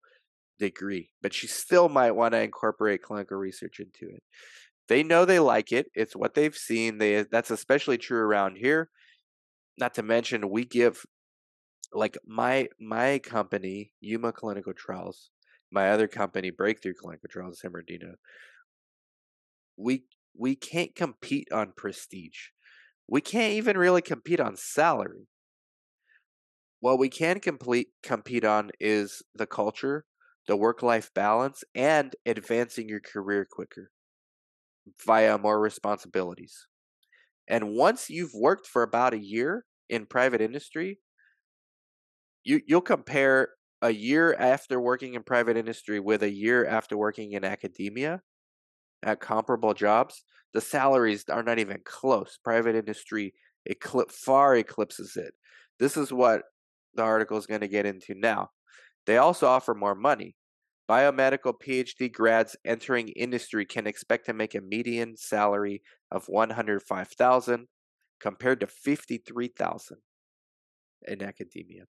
degree, 0.59 1.09
but 1.21 1.33
she 1.33 1.47
still 1.47 1.89
might 1.89 2.11
want 2.11 2.33
to 2.33 2.41
incorporate 2.41 3.01
clinical 3.01 3.37
research 3.37 3.79
into 3.79 4.13
it. 4.13 4.23
They 4.87 5.03
know 5.03 5.25
they 5.25 5.39
like 5.39 5.71
it. 5.71 5.87
It's 5.93 6.15
what 6.15 6.33
they've 6.33 6.55
seen. 6.55 6.97
They 6.97 7.23
that's 7.23 7.51
especially 7.51 7.97
true 7.97 8.19
around 8.19 8.57
here. 8.57 8.89
Not 9.77 9.93
to 9.95 10.03
mention 10.03 10.49
we 10.49 10.65
give 10.65 11.05
like 11.93 12.17
my 12.25 12.67
my 12.79 13.19
company, 13.19 13.93
Yuma 14.01 14.33
Clinical 14.33 14.73
Trials, 14.73 15.31
my 15.71 15.89
other 15.89 16.07
company, 16.07 16.51
Breakthrough 16.51 16.93
Clinical 16.93 17.29
Trials, 17.29 17.61
San 17.61 17.71
Bernardino, 17.71 18.15
we 19.77 20.03
we 20.37 20.55
can't 20.55 20.95
compete 20.95 21.47
on 21.51 21.73
prestige. 21.75 22.49
We 23.07 23.21
can't 23.21 23.53
even 23.53 23.77
really 23.77 24.01
compete 24.01 24.39
on 24.39 24.55
salary. 24.55 25.27
What 26.79 26.99
we 26.99 27.09
can 27.09 27.39
complete 27.39 27.89
compete 28.01 28.43
on 28.43 28.71
is 28.79 29.21
the 29.35 29.45
culture, 29.45 30.05
the 30.47 30.58
work 30.58 30.82
life 30.84 31.12
balance, 31.13 31.63
and 31.75 32.15
advancing 32.25 32.89
your 32.89 32.99
career 32.99 33.47
quicker 33.49 33.91
via 35.06 35.38
more 35.38 35.60
responsibilities. 35.60 36.67
And 37.47 37.75
once 37.75 38.10
you've 38.10 38.34
worked 38.34 38.67
for 38.67 38.84
about 38.84 39.13
a 39.13 39.19
year 39.19 39.65
in 39.89 40.06
private 40.06 40.41
industry, 40.41 40.99
you 42.43 42.62
you'll 42.67 42.82
compare 42.82 43.49
a 43.82 43.91
year 43.91 44.34
after 44.34 44.79
working 44.79 45.13
in 45.13 45.23
private 45.23 45.58
industry 45.58 45.99
with 45.99 46.23
a 46.23 46.29
year 46.32 46.65
after 46.65 46.97
working 46.97 47.34
in 47.34 47.43
academia 47.43 48.21
at 49.03 49.19
comparable 49.19 49.73
jobs, 49.73 50.23
the 50.53 50.62
salaries 50.62 51.25
are 51.29 51.43
not 51.43 51.60
even 51.60 51.79
close. 51.86 52.39
Private 52.43 52.75
industry 52.75 53.34
eclip- 53.69 54.12
far 54.12 54.56
eclipses 54.56 55.17
it. 55.17 55.34
This 55.79 55.97
is 55.97 56.13
what 56.13 56.43
the 56.95 57.03
article 57.03 57.38
is 57.38 57.47
going 57.47 57.62
to 57.62 57.67
get 57.67 57.86
into 57.86 58.13
now. 58.15 58.49
They 59.05 59.17
also 59.17 59.47
offer 59.47 59.73
more 59.73 59.95
money. 59.95 60.35
Biomedical 60.89 61.53
PhD 61.65 62.11
grads 62.11 62.55
entering 62.65 63.09
industry 63.09 63.65
can 63.65 63.87
expect 63.87 64.25
to 64.25 64.33
make 64.33 64.53
a 64.53 64.61
median 64.61 65.15
salary 65.15 65.81
of 66.11 66.25
105,000 66.27 67.67
compared 68.19 68.59
to 68.59 68.67
53,000 68.67 69.97
in 71.07 71.23
academia. 71.23 71.83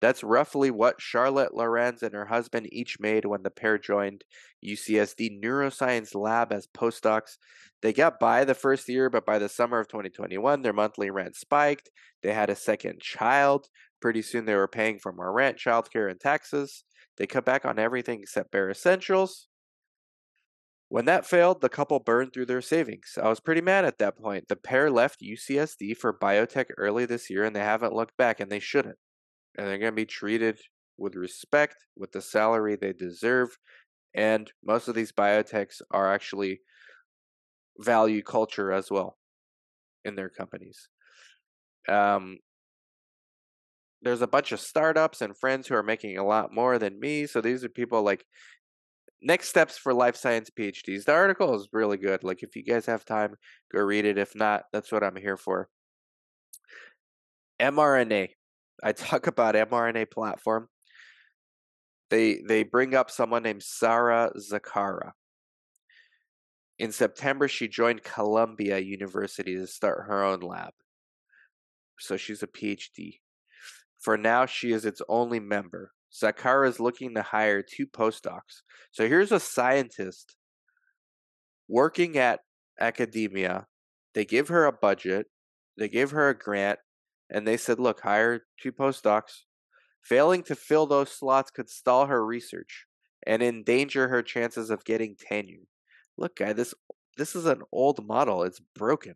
That's 0.00 0.22
roughly 0.22 0.70
what 0.70 1.00
Charlotte 1.00 1.54
Lorenz 1.54 2.02
and 2.02 2.14
her 2.14 2.26
husband 2.26 2.68
each 2.70 3.00
made 3.00 3.24
when 3.24 3.42
the 3.42 3.50
pair 3.50 3.78
joined 3.78 4.24
UCSD 4.64 5.42
Neuroscience 5.42 6.14
Lab 6.14 6.52
as 6.52 6.66
postdocs. 6.66 7.38
They 7.80 7.94
got 7.94 8.20
by 8.20 8.44
the 8.44 8.54
first 8.54 8.88
year, 8.88 9.08
but 9.08 9.24
by 9.24 9.38
the 9.38 9.48
summer 9.48 9.80
of 9.80 9.88
2021, 9.88 10.60
their 10.60 10.74
monthly 10.74 11.10
rent 11.10 11.34
spiked. 11.34 11.90
They 12.22 12.34
had 12.34 12.50
a 12.50 12.56
second 12.56 13.00
child. 13.00 13.68
Pretty 14.00 14.22
soon, 14.22 14.44
they 14.44 14.54
were 14.54 14.68
paying 14.68 14.98
for 14.98 15.12
more 15.12 15.32
rent, 15.32 15.58
childcare, 15.58 16.10
and 16.10 16.20
taxes. 16.20 16.84
They 17.16 17.26
cut 17.26 17.44
back 17.44 17.64
on 17.64 17.78
everything 17.78 18.20
except 18.20 18.50
bare 18.50 18.70
essentials. 18.70 19.48
When 20.88 21.06
that 21.06 21.26
failed, 21.26 21.62
the 21.62 21.68
couple 21.68 21.98
burned 21.98 22.32
through 22.32 22.46
their 22.46 22.60
savings. 22.60 23.18
I 23.20 23.28
was 23.28 23.40
pretty 23.40 23.60
mad 23.60 23.84
at 23.84 23.98
that 23.98 24.16
point. 24.16 24.48
The 24.48 24.56
pair 24.56 24.90
left 24.90 25.20
UCSD 25.20 25.96
for 25.96 26.16
biotech 26.16 26.66
early 26.78 27.06
this 27.06 27.28
year, 27.28 27.42
and 27.42 27.56
they 27.56 27.60
haven't 27.60 27.94
looked 27.94 28.16
back, 28.16 28.38
and 28.38 28.50
they 28.50 28.60
shouldn't 28.60 28.98
and 29.56 29.66
they're 29.66 29.78
going 29.78 29.92
to 29.92 29.96
be 29.96 30.06
treated 30.06 30.60
with 30.98 31.14
respect, 31.14 31.76
with 31.96 32.12
the 32.12 32.22
salary 32.22 32.76
they 32.76 32.92
deserve. 32.92 33.56
And 34.14 34.50
most 34.64 34.88
of 34.88 34.94
these 34.94 35.12
biotechs 35.12 35.82
are 35.90 36.12
actually 36.12 36.60
value 37.78 38.22
culture 38.22 38.72
as 38.72 38.90
well 38.90 39.18
in 40.04 40.14
their 40.14 40.30
companies. 40.30 40.88
Um, 41.88 42.38
there's 44.06 44.22
a 44.22 44.26
bunch 44.26 44.52
of 44.52 44.60
startups 44.60 45.20
and 45.20 45.36
friends 45.36 45.66
who 45.66 45.74
are 45.74 45.82
making 45.82 46.18
a 46.18 46.24
lot 46.24 46.52
more 46.52 46.78
than 46.78 47.00
me. 47.00 47.26
So 47.26 47.40
these 47.40 47.64
are 47.64 47.68
people 47.68 48.02
like 48.02 48.24
next 49.22 49.48
steps 49.48 49.76
for 49.78 49.92
life 49.92 50.16
science 50.16 50.50
PhDs. 50.50 51.04
The 51.04 51.12
article 51.12 51.54
is 51.54 51.68
really 51.72 51.96
good. 51.96 52.22
Like 52.22 52.42
if 52.42 52.54
you 52.54 52.62
guys 52.62 52.86
have 52.86 53.04
time, 53.04 53.34
go 53.74 53.82
read 53.82 54.04
it. 54.04 54.18
If 54.18 54.34
not, 54.34 54.64
that's 54.72 54.92
what 54.92 55.02
I'm 55.02 55.16
here 55.16 55.36
for. 55.36 55.68
mRNA. 57.60 58.28
I 58.82 58.92
talk 58.92 59.26
about 59.26 59.54
mRNA 59.54 60.10
platform. 60.10 60.68
They 62.10 62.40
they 62.46 62.62
bring 62.62 62.94
up 62.94 63.10
someone 63.10 63.42
named 63.42 63.64
Sara 63.64 64.30
Zaccara. 64.38 65.12
In 66.78 66.92
September, 66.92 67.48
she 67.48 67.66
joined 67.66 68.04
Columbia 68.04 68.78
University 68.78 69.56
to 69.56 69.66
start 69.66 70.04
her 70.06 70.22
own 70.22 70.40
lab. 70.40 70.72
So 71.98 72.16
she's 72.16 72.42
a 72.42 72.46
PhD. 72.46 73.20
For 74.00 74.16
now, 74.16 74.46
she 74.46 74.72
is 74.72 74.84
its 74.84 75.02
only 75.08 75.40
member. 75.40 75.92
Zaccara 76.12 76.68
is 76.68 76.80
looking 76.80 77.14
to 77.14 77.22
hire 77.22 77.62
two 77.62 77.86
postdocs. 77.86 78.62
So 78.90 79.08
here's 79.08 79.32
a 79.32 79.40
scientist 79.40 80.36
working 81.68 82.16
at 82.16 82.40
academia. 82.80 83.66
They 84.14 84.24
give 84.24 84.48
her 84.48 84.64
a 84.64 84.72
budget, 84.72 85.26
they 85.76 85.88
give 85.88 86.12
her 86.12 86.28
a 86.28 86.38
grant, 86.38 86.78
and 87.28 87.46
they 87.46 87.56
said, 87.56 87.78
look, 87.78 88.00
hire 88.00 88.42
two 88.62 88.72
postdocs. 88.72 89.42
Failing 90.02 90.42
to 90.44 90.54
fill 90.54 90.86
those 90.86 91.10
slots 91.10 91.50
could 91.50 91.68
stall 91.68 92.06
her 92.06 92.24
research 92.24 92.86
and 93.26 93.42
endanger 93.42 94.08
her 94.08 94.22
chances 94.22 94.70
of 94.70 94.84
getting 94.84 95.16
tenure. 95.18 95.66
Look, 96.16 96.36
guy, 96.36 96.52
this 96.52 96.74
this 97.16 97.34
is 97.34 97.46
an 97.46 97.62
old 97.72 98.06
model. 98.06 98.42
It's 98.42 98.60
broken. 98.60 99.14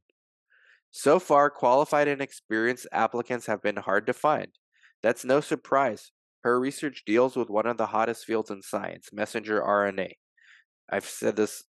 So 0.91 1.19
far, 1.19 1.51
qualified 1.51 2.09
and 2.09 2.21
experienced 2.21 2.89
applicants 2.93 3.47
have 3.47 3.63
been 3.63 3.77
hard 3.77 4.07
to 4.07 4.13
find. 4.13 4.49
That's 5.03 5.25
no 5.25 5.41
surprise. 5.41 6.13
Her 6.43 6.59
research 6.59 7.03
deals 7.07 7.37
with 7.37 7.51
one 7.51 7.67
of 7.67 7.77
the 7.77 7.87
hottest 7.87 8.25
fields 8.25 8.51
in 8.51 8.63
science, 8.63 9.11
messenger 9.13 9.61
RNA. 9.61 10.13
I've 10.91 11.05
said 11.05 11.37
this 11.37 11.65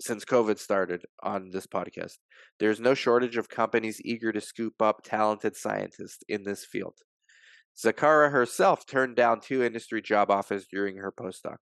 since 0.00 0.24
COVID 0.24 0.58
started 0.58 1.04
on 1.22 1.50
this 1.50 1.66
podcast. 1.66 2.18
There's 2.58 2.80
no 2.80 2.94
shortage 2.94 3.36
of 3.36 3.48
companies 3.48 4.00
eager 4.04 4.32
to 4.32 4.40
scoop 4.40 4.80
up 4.80 5.02
talented 5.04 5.56
scientists 5.56 6.22
in 6.28 6.44
this 6.44 6.64
field. 6.64 6.94
Zaccara 7.78 8.30
herself 8.30 8.84
turned 8.86 9.16
down 9.16 9.40
two 9.40 9.62
industry 9.62 10.02
job 10.02 10.30
offers 10.30 10.66
during 10.70 10.96
her 10.96 11.12
postdoc. 11.12 11.56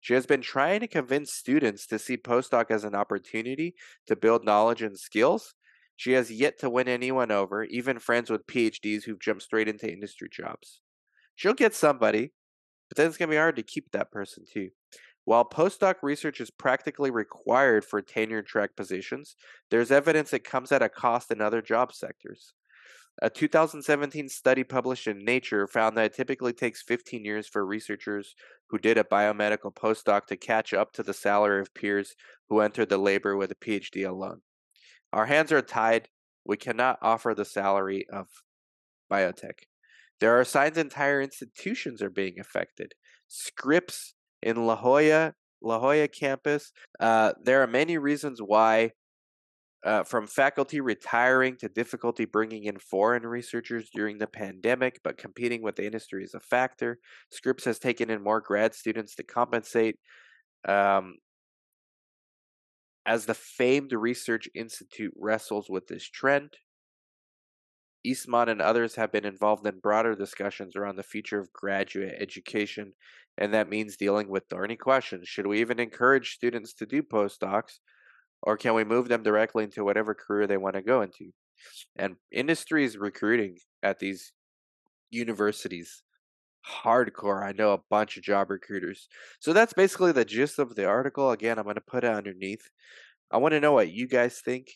She 0.00 0.14
has 0.14 0.26
been 0.26 0.42
trying 0.42 0.80
to 0.80 0.86
convince 0.86 1.32
students 1.32 1.86
to 1.88 1.98
see 1.98 2.16
postdoc 2.16 2.70
as 2.70 2.84
an 2.84 2.94
opportunity 2.94 3.74
to 4.06 4.14
build 4.14 4.44
knowledge 4.44 4.82
and 4.82 4.98
skills. 4.98 5.54
She 5.96 6.12
has 6.12 6.30
yet 6.30 6.58
to 6.60 6.70
win 6.70 6.88
anyone 6.88 7.30
over, 7.30 7.64
even 7.64 7.98
friends 7.98 8.30
with 8.30 8.46
PhDs 8.46 9.04
who've 9.04 9.20
jumped 9.20 9.42
straight 9.42 9.68
into 9.68 9.90
industry 9.90 10.28
jobs. 10.30 10.80
She'll 11.34 11.54
get 11.54 11.74
somebody, 11.74 12.32
but 12.88 12.96
then 12.96 13.06
it's 13.06 13.16
going 13.16 13.28
to 13.28 13.34
be 13.34 13.38
hard 13.38 13.56
to 13.56 13.62
keep 13.62 13.90
that 13.92 14.10
person 14.10 14.44
too. 14.50 14.70
While 15.24 15.48
postdoc 15.48 15.96
research 16.02 16.40
is 16.40 16.50
practically 16.50 17.10
required 17.10 17.84
for 17.84 18.02
tenure 18.02 18.42
track 18.42 18.76
positions, 18.76 19.36
there's 19.70 19.90
evidence 19.90 20.32
it 20.32 20.44
comes 20.44 20.70
at 20.70 20.82
a 20.82 20.88
cost 20.88 21.30
in 21.30 21.40
other 21.40 21.62
job 21.62 21.94
sectors. 21.94 22.52
A 23.22 23.30
2017 23.30 24.28
study 24.28 24.64
published 24.64 25.06
in 25.06 25.24
Nature 25.24 25.68
found 25.68 25.96
that 25.96 26.06
it 26.06 26.14
typically 26.14 26.52
takes 26.52 26.82
15 26.82 27.24
years 27.24 27.46
for 27.46 27.64
researchers 27.64 28.34
who 28.68 28.76
did 28.76 28.98
a 28.98 29.04
biomedical 29.04 29.72
postdoc 29.72 30.26
to 30.26 30.36
catch 30.36 30.74
up 30.74 30.92
to 30.92 31.02
the 31.02 31.14
salary 31.14 31.60
of 31.60 31.72
peers 31.74 32.16
who 32.48 32.60
entered 32.60 32.88
the 32.88 32.98
labor 32.98 33.36
with 33.36 33.52
a 33.52 33.54
PhD 33.54 34.06
alone. 34.06 34.40
Our 35.14 35.26
hands 35.26 35.52
are 35.52 35.62
tied. 35.62 36.08
We 36.44 36.56
cannot 36.56 36.98
offer 37.00 37.34
the 37.34 37.44
salary 37.44 38.04
of 38.12 38.26
biotech. 39.10 39.60
There 40.20 40.38
are 40.38 40.44
signs 40.44 40.76
entire 40.76 41.22
institutions 41.22 42.02
are 42.02 42.10
being 42.10 42.40
affected. 42.40 42.94
Scripps 43.28 44.14
in 44.42 44.66
La 44.66 44.74
Jolla, 44.74 45.34
La 45.62 45.78
Jolla 45.78 46.08
campus. 46.08 46.72
Uh, 46.98 47.32
there 47.40 47.62
are 47.62 47.68
many 47.68 47.96
reasons 47.96 48.40
why 48.44 48.90
uh, 49.86 50.02
from 50.02 50.26
faculty 50.26 50.80
retiring 50.80 51.56
to 51.58 51.68
difficulty 51.68 52.24
bringing 52.24 52.64
in 52.64 52.78
foreign 52.78 53.24
researchers 53.24 53.90
during 53.94 54.18
the 54.18 54.26
pandemic, 54.26 54.98
but 55.04 55.16
competing 55.16 55.62
with 55.62 55.76
the 55.76 55.86
industry 55.86 56.24
is 56.24 56.34
a 56.34 56.40
factor. 56.40 56.98
Scripps 57.30 57.64
has 57.66 57.78
taken 57.78 58.10
in 58.10 58.20
more 58.20 58.40
grad 58.40 58.74
students 58.74 59.14
to 59.14 59.22
compensate. 59.22 59.96
Um, 60.66 61.18
as 63.06 63.26
the 63.26 63.34
famed 63.34 63.92
Research 63.92 64.48
Institute 64.54 65.12
wrestles 65.16 65.68
with 65.68 65.86
this 65.86 66.08
trend, 66.08 66.54
Eastman 68.04 68.48
and 68.48 68.60
others 68.60 68.96
have 68.96 69.12
been 69.12 69.24
involved 69.24 69.66
in 69.66 69.78
broader 69.78 70.14
discussions 70.14 70.76
around 70.76 70.96
the 70.96 71.02
future 71.02 71.38
of 71.38 71.52
graduate 71.52 72.14
education, 72.18 72.92
and 73.38 73.54
that 73.54 73.70
means 73.70 73.96
dealing 73.96 74.28
with 74.28 74.44
thorny 74.50 74.76
questions. 74.76 75.28
Should 75.28 75.46
we 75.46 75.60
even 75.60 75.80
encourage 75.80 76.34
students 76.34 76.74
to 76.74 76.86
do 76.86 77.02
postdocs? 77.02 77.78
or 78.44 78.56
can 78.58 78.74
we 78.74 78.84
move 78.84 79.08
them 79.08 79.22
directly 79.22 79.64
into 79.64 79.84
whatever 79.84 80.14
career 80.14 80.46
they 80.46 80.58
want 80.58 80.76
to 80.76 80.82
go 80.82 81.00
into? 81.00 81.32
And 81.96 82.16
industry 82.30 82.84
is 82.84 82.96
recruiting 82.96 83.56
at 83.82 83.98
these 83.98 84.32
universities 85.10 86.02
hardcore. 86.66 87.44
I 87.44 87.52
know 87.52 87.72
a 87.72 87.80
bunch 87.90 88.16
of 88.16 88.22
job 88.22 88.50
recruiters. 88.50 89.08
So 89.40 89.52
that's 89.52 89.72
basically 89.72 90.12
the 90.12 90.24
gist 90.24 90.58
of 90.58 90.74
the 90.74 90.86
article. 90.86 91.30
Again, 91.30 91.58
I'm 91.58 91.64
going 91.64 91.76
to 91.76 91.80
put 91.80 92.04
it 92.04 92.10
underneath. 92.10 92.68
I 93.30 93.38
want 93.38 93.52
to 93.52 93.60
know 93.60 93.72
what 93.72 93.92
you 93.92 94.08
guys 94.08 94.40
think. 94.44 94.68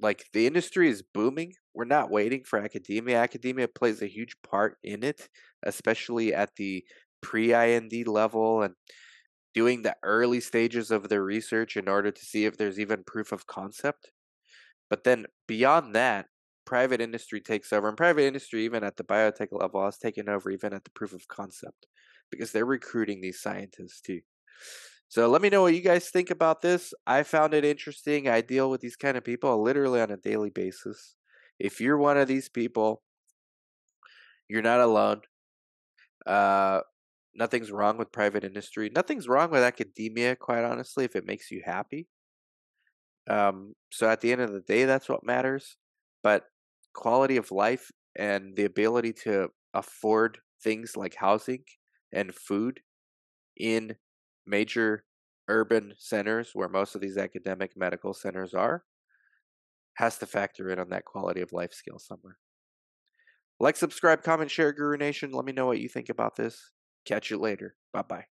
Like 0.00 0.24
the 0.32 0.46
industry 0.46 0.88
is 0.88 1.02
booming. 1.02 1.52
We're 1.74 1.84
not 1.84 2.10
waiting 2.10 2.42
for 2.44 2.58
academia. 2.58 3.18
Academia 3.18 3.68
plays 3.68 4.02
a 4.02 4.06
huge 4.06 4.36
part 4.42 4.76
in 4.82 5.04
it, 5.04 5.28
especially 5.62 6.34
at 6.34 6.50
the 6.56 6.84
pre 7.20 7.54
IND 7.54 7.92
level 8.06 8.62
and 8.62 8.74
doing 9.54 9.82
the 9.82 9.96
early 10.02 10.40
stages 10.40 10.90
of 10.90 11.08
their 11.08 11.22
research 11.22 11.76
in 11.76 11.88
order 11.88 12.10
to 12.10 12.24
see 12.24 12.44
if 12.44 12.56
there's 12.56 12.80
even 12.80 13.04
proof 13.04 13.32
of 13.32 13.46
concept. 13.46 14.10
But 14.90 15.04
then 15.04 15.26
beyond 15.46 15.94
that, 15.94 16.26
private 16.72 17.02
industry 17.02 17.38
takes 17.38 17.70
over, 17.70 17.86
and 17.86 17.98
private 17.98 18.22
industry, 18.22 18.64
even 18.64 18.82
at 18.82 18.96
the 18.96 19.04
biotech 19.04 19.48
level, 19.50 19.84
has 19.84 19.98
taken 19.98 20.26
over 20.26 20.50
even 20.50 20.72
at 20.72 20.84
the 20.84 20.90
proof 20.92 21.12
of 21.12 21.28
concept 21.28 21.86
because 22.30 22.50
they're 22.50 22.64
recruiting 22.64 23.20
these 23.20 23.42
scientists 23.42 24.00
too. 24.00 24.22
So 25.08 25.28
let 25.28 25.42
me 25.42 25.50
know 25.50 25.60
what 25.60 25.74
you 25.74 25.82
guys 25.82 26.08
think 26.08 26.30
about 26.30 26.62
this. 26.62 26.94
I 27.06 27.24
found 27.24 27.52
it 27.52 27.66
interesting. 27.66 28.26
I 28.26 28.40
deal 28.40 28.70
with 28.70 28.80
these 28.80 28.96
kind 28.96 29.18
of 29.18 29.22
people 29.22 29.62
literally 29.62 30.00
on 30.00 30.10
a 30.10 30.16
daily 30.16 30.48
basis. 30.48 31.16
If 31.58 31.78
you're 31.78 31.98
one 31.98 32.16
of 32.16 32.26
these 32.26 32.48
people, 32.48 33.02
you're 34.48 34.62
not 34.62 34.80
alone. 34.80 35.20
Uh, 36.26 36.80
Nothing's 37.34 37.70
wrong 37.70 37.98
with 37.98 38.12
private 38.12 38.44
industry. 38.44 38.90
Nothing's 38.94 39.28
wrong 39.28 39.50
with 39.50 39.62
academia, 39.62 40.36
quite 40.36 40.64
honestly, 40.64 41.04
if 41.04 41.16
it 41.16 41.26
makes 41.26 41.50
you 41.50 41.62
happy. 41.64 42.08
Um, 43.28 43.74
so 43.90 44.08
at 44.08 44.22
the 44.22 44.32
end 44.32 44.40
of 44.40 44.52
the 44.52 44.60
day, 44.60 44.84
that's 44.86 45.08
what 45.08 45.24
matters. 45.24 45.76
But 46.22 46.44
quality 46.94 47.36
of 47.36 47.50
life 47.50 47.90
and 48.16 48.56
the 48.56 48.64
ability 48.64 49.12
to 49.12 49.48
afford 49.74 50.38
things 50.62 50.96
like 50.96 51.14
housing 51.14 51.64
and 52.12 52.34
food 52.34 52.80
in 53.56 53.96
major 54.46 55.04
urban 55.48 55.92
centers 55.98 56.50
where 56.54 56.68
most 56.68 56.94
of 56.94 57.00
these 57.00 57.16
academic 57.16 57.72
medical 57.76 58.14
centers 58.14 58.54
are 58.54 58.84
has 59.94 60.18
to 60.18 60.26
factor 60.26 60.70
in 60.70 60.78
on 60.78 60.88
that 60.90 61.04
quality 61.04 61.40
of 61.40 61.52
life 61.52 61.72
scale 61.72 61.98
somewhere. 61.98 62.38
Like, 63.60 63.76
subscribe, 63.76 64.22
comment, 64.22 64.50
share, 64.50 64.72
Guru 64.72 64.96
Nation. 64.96 65.32
Let 65.32 65.44
me 65.44 65.52
know 65.52 65.66
what 65.66 65.78
you 65.78 65.88
think 65.88 66.08
about 66.08 66.36
this. 66.36 66.72
Catch 67.04 67.30
you 67.30 67.38
later. 67.38 67.76
Bye 67.92 68.02
bye. 68.02 68.31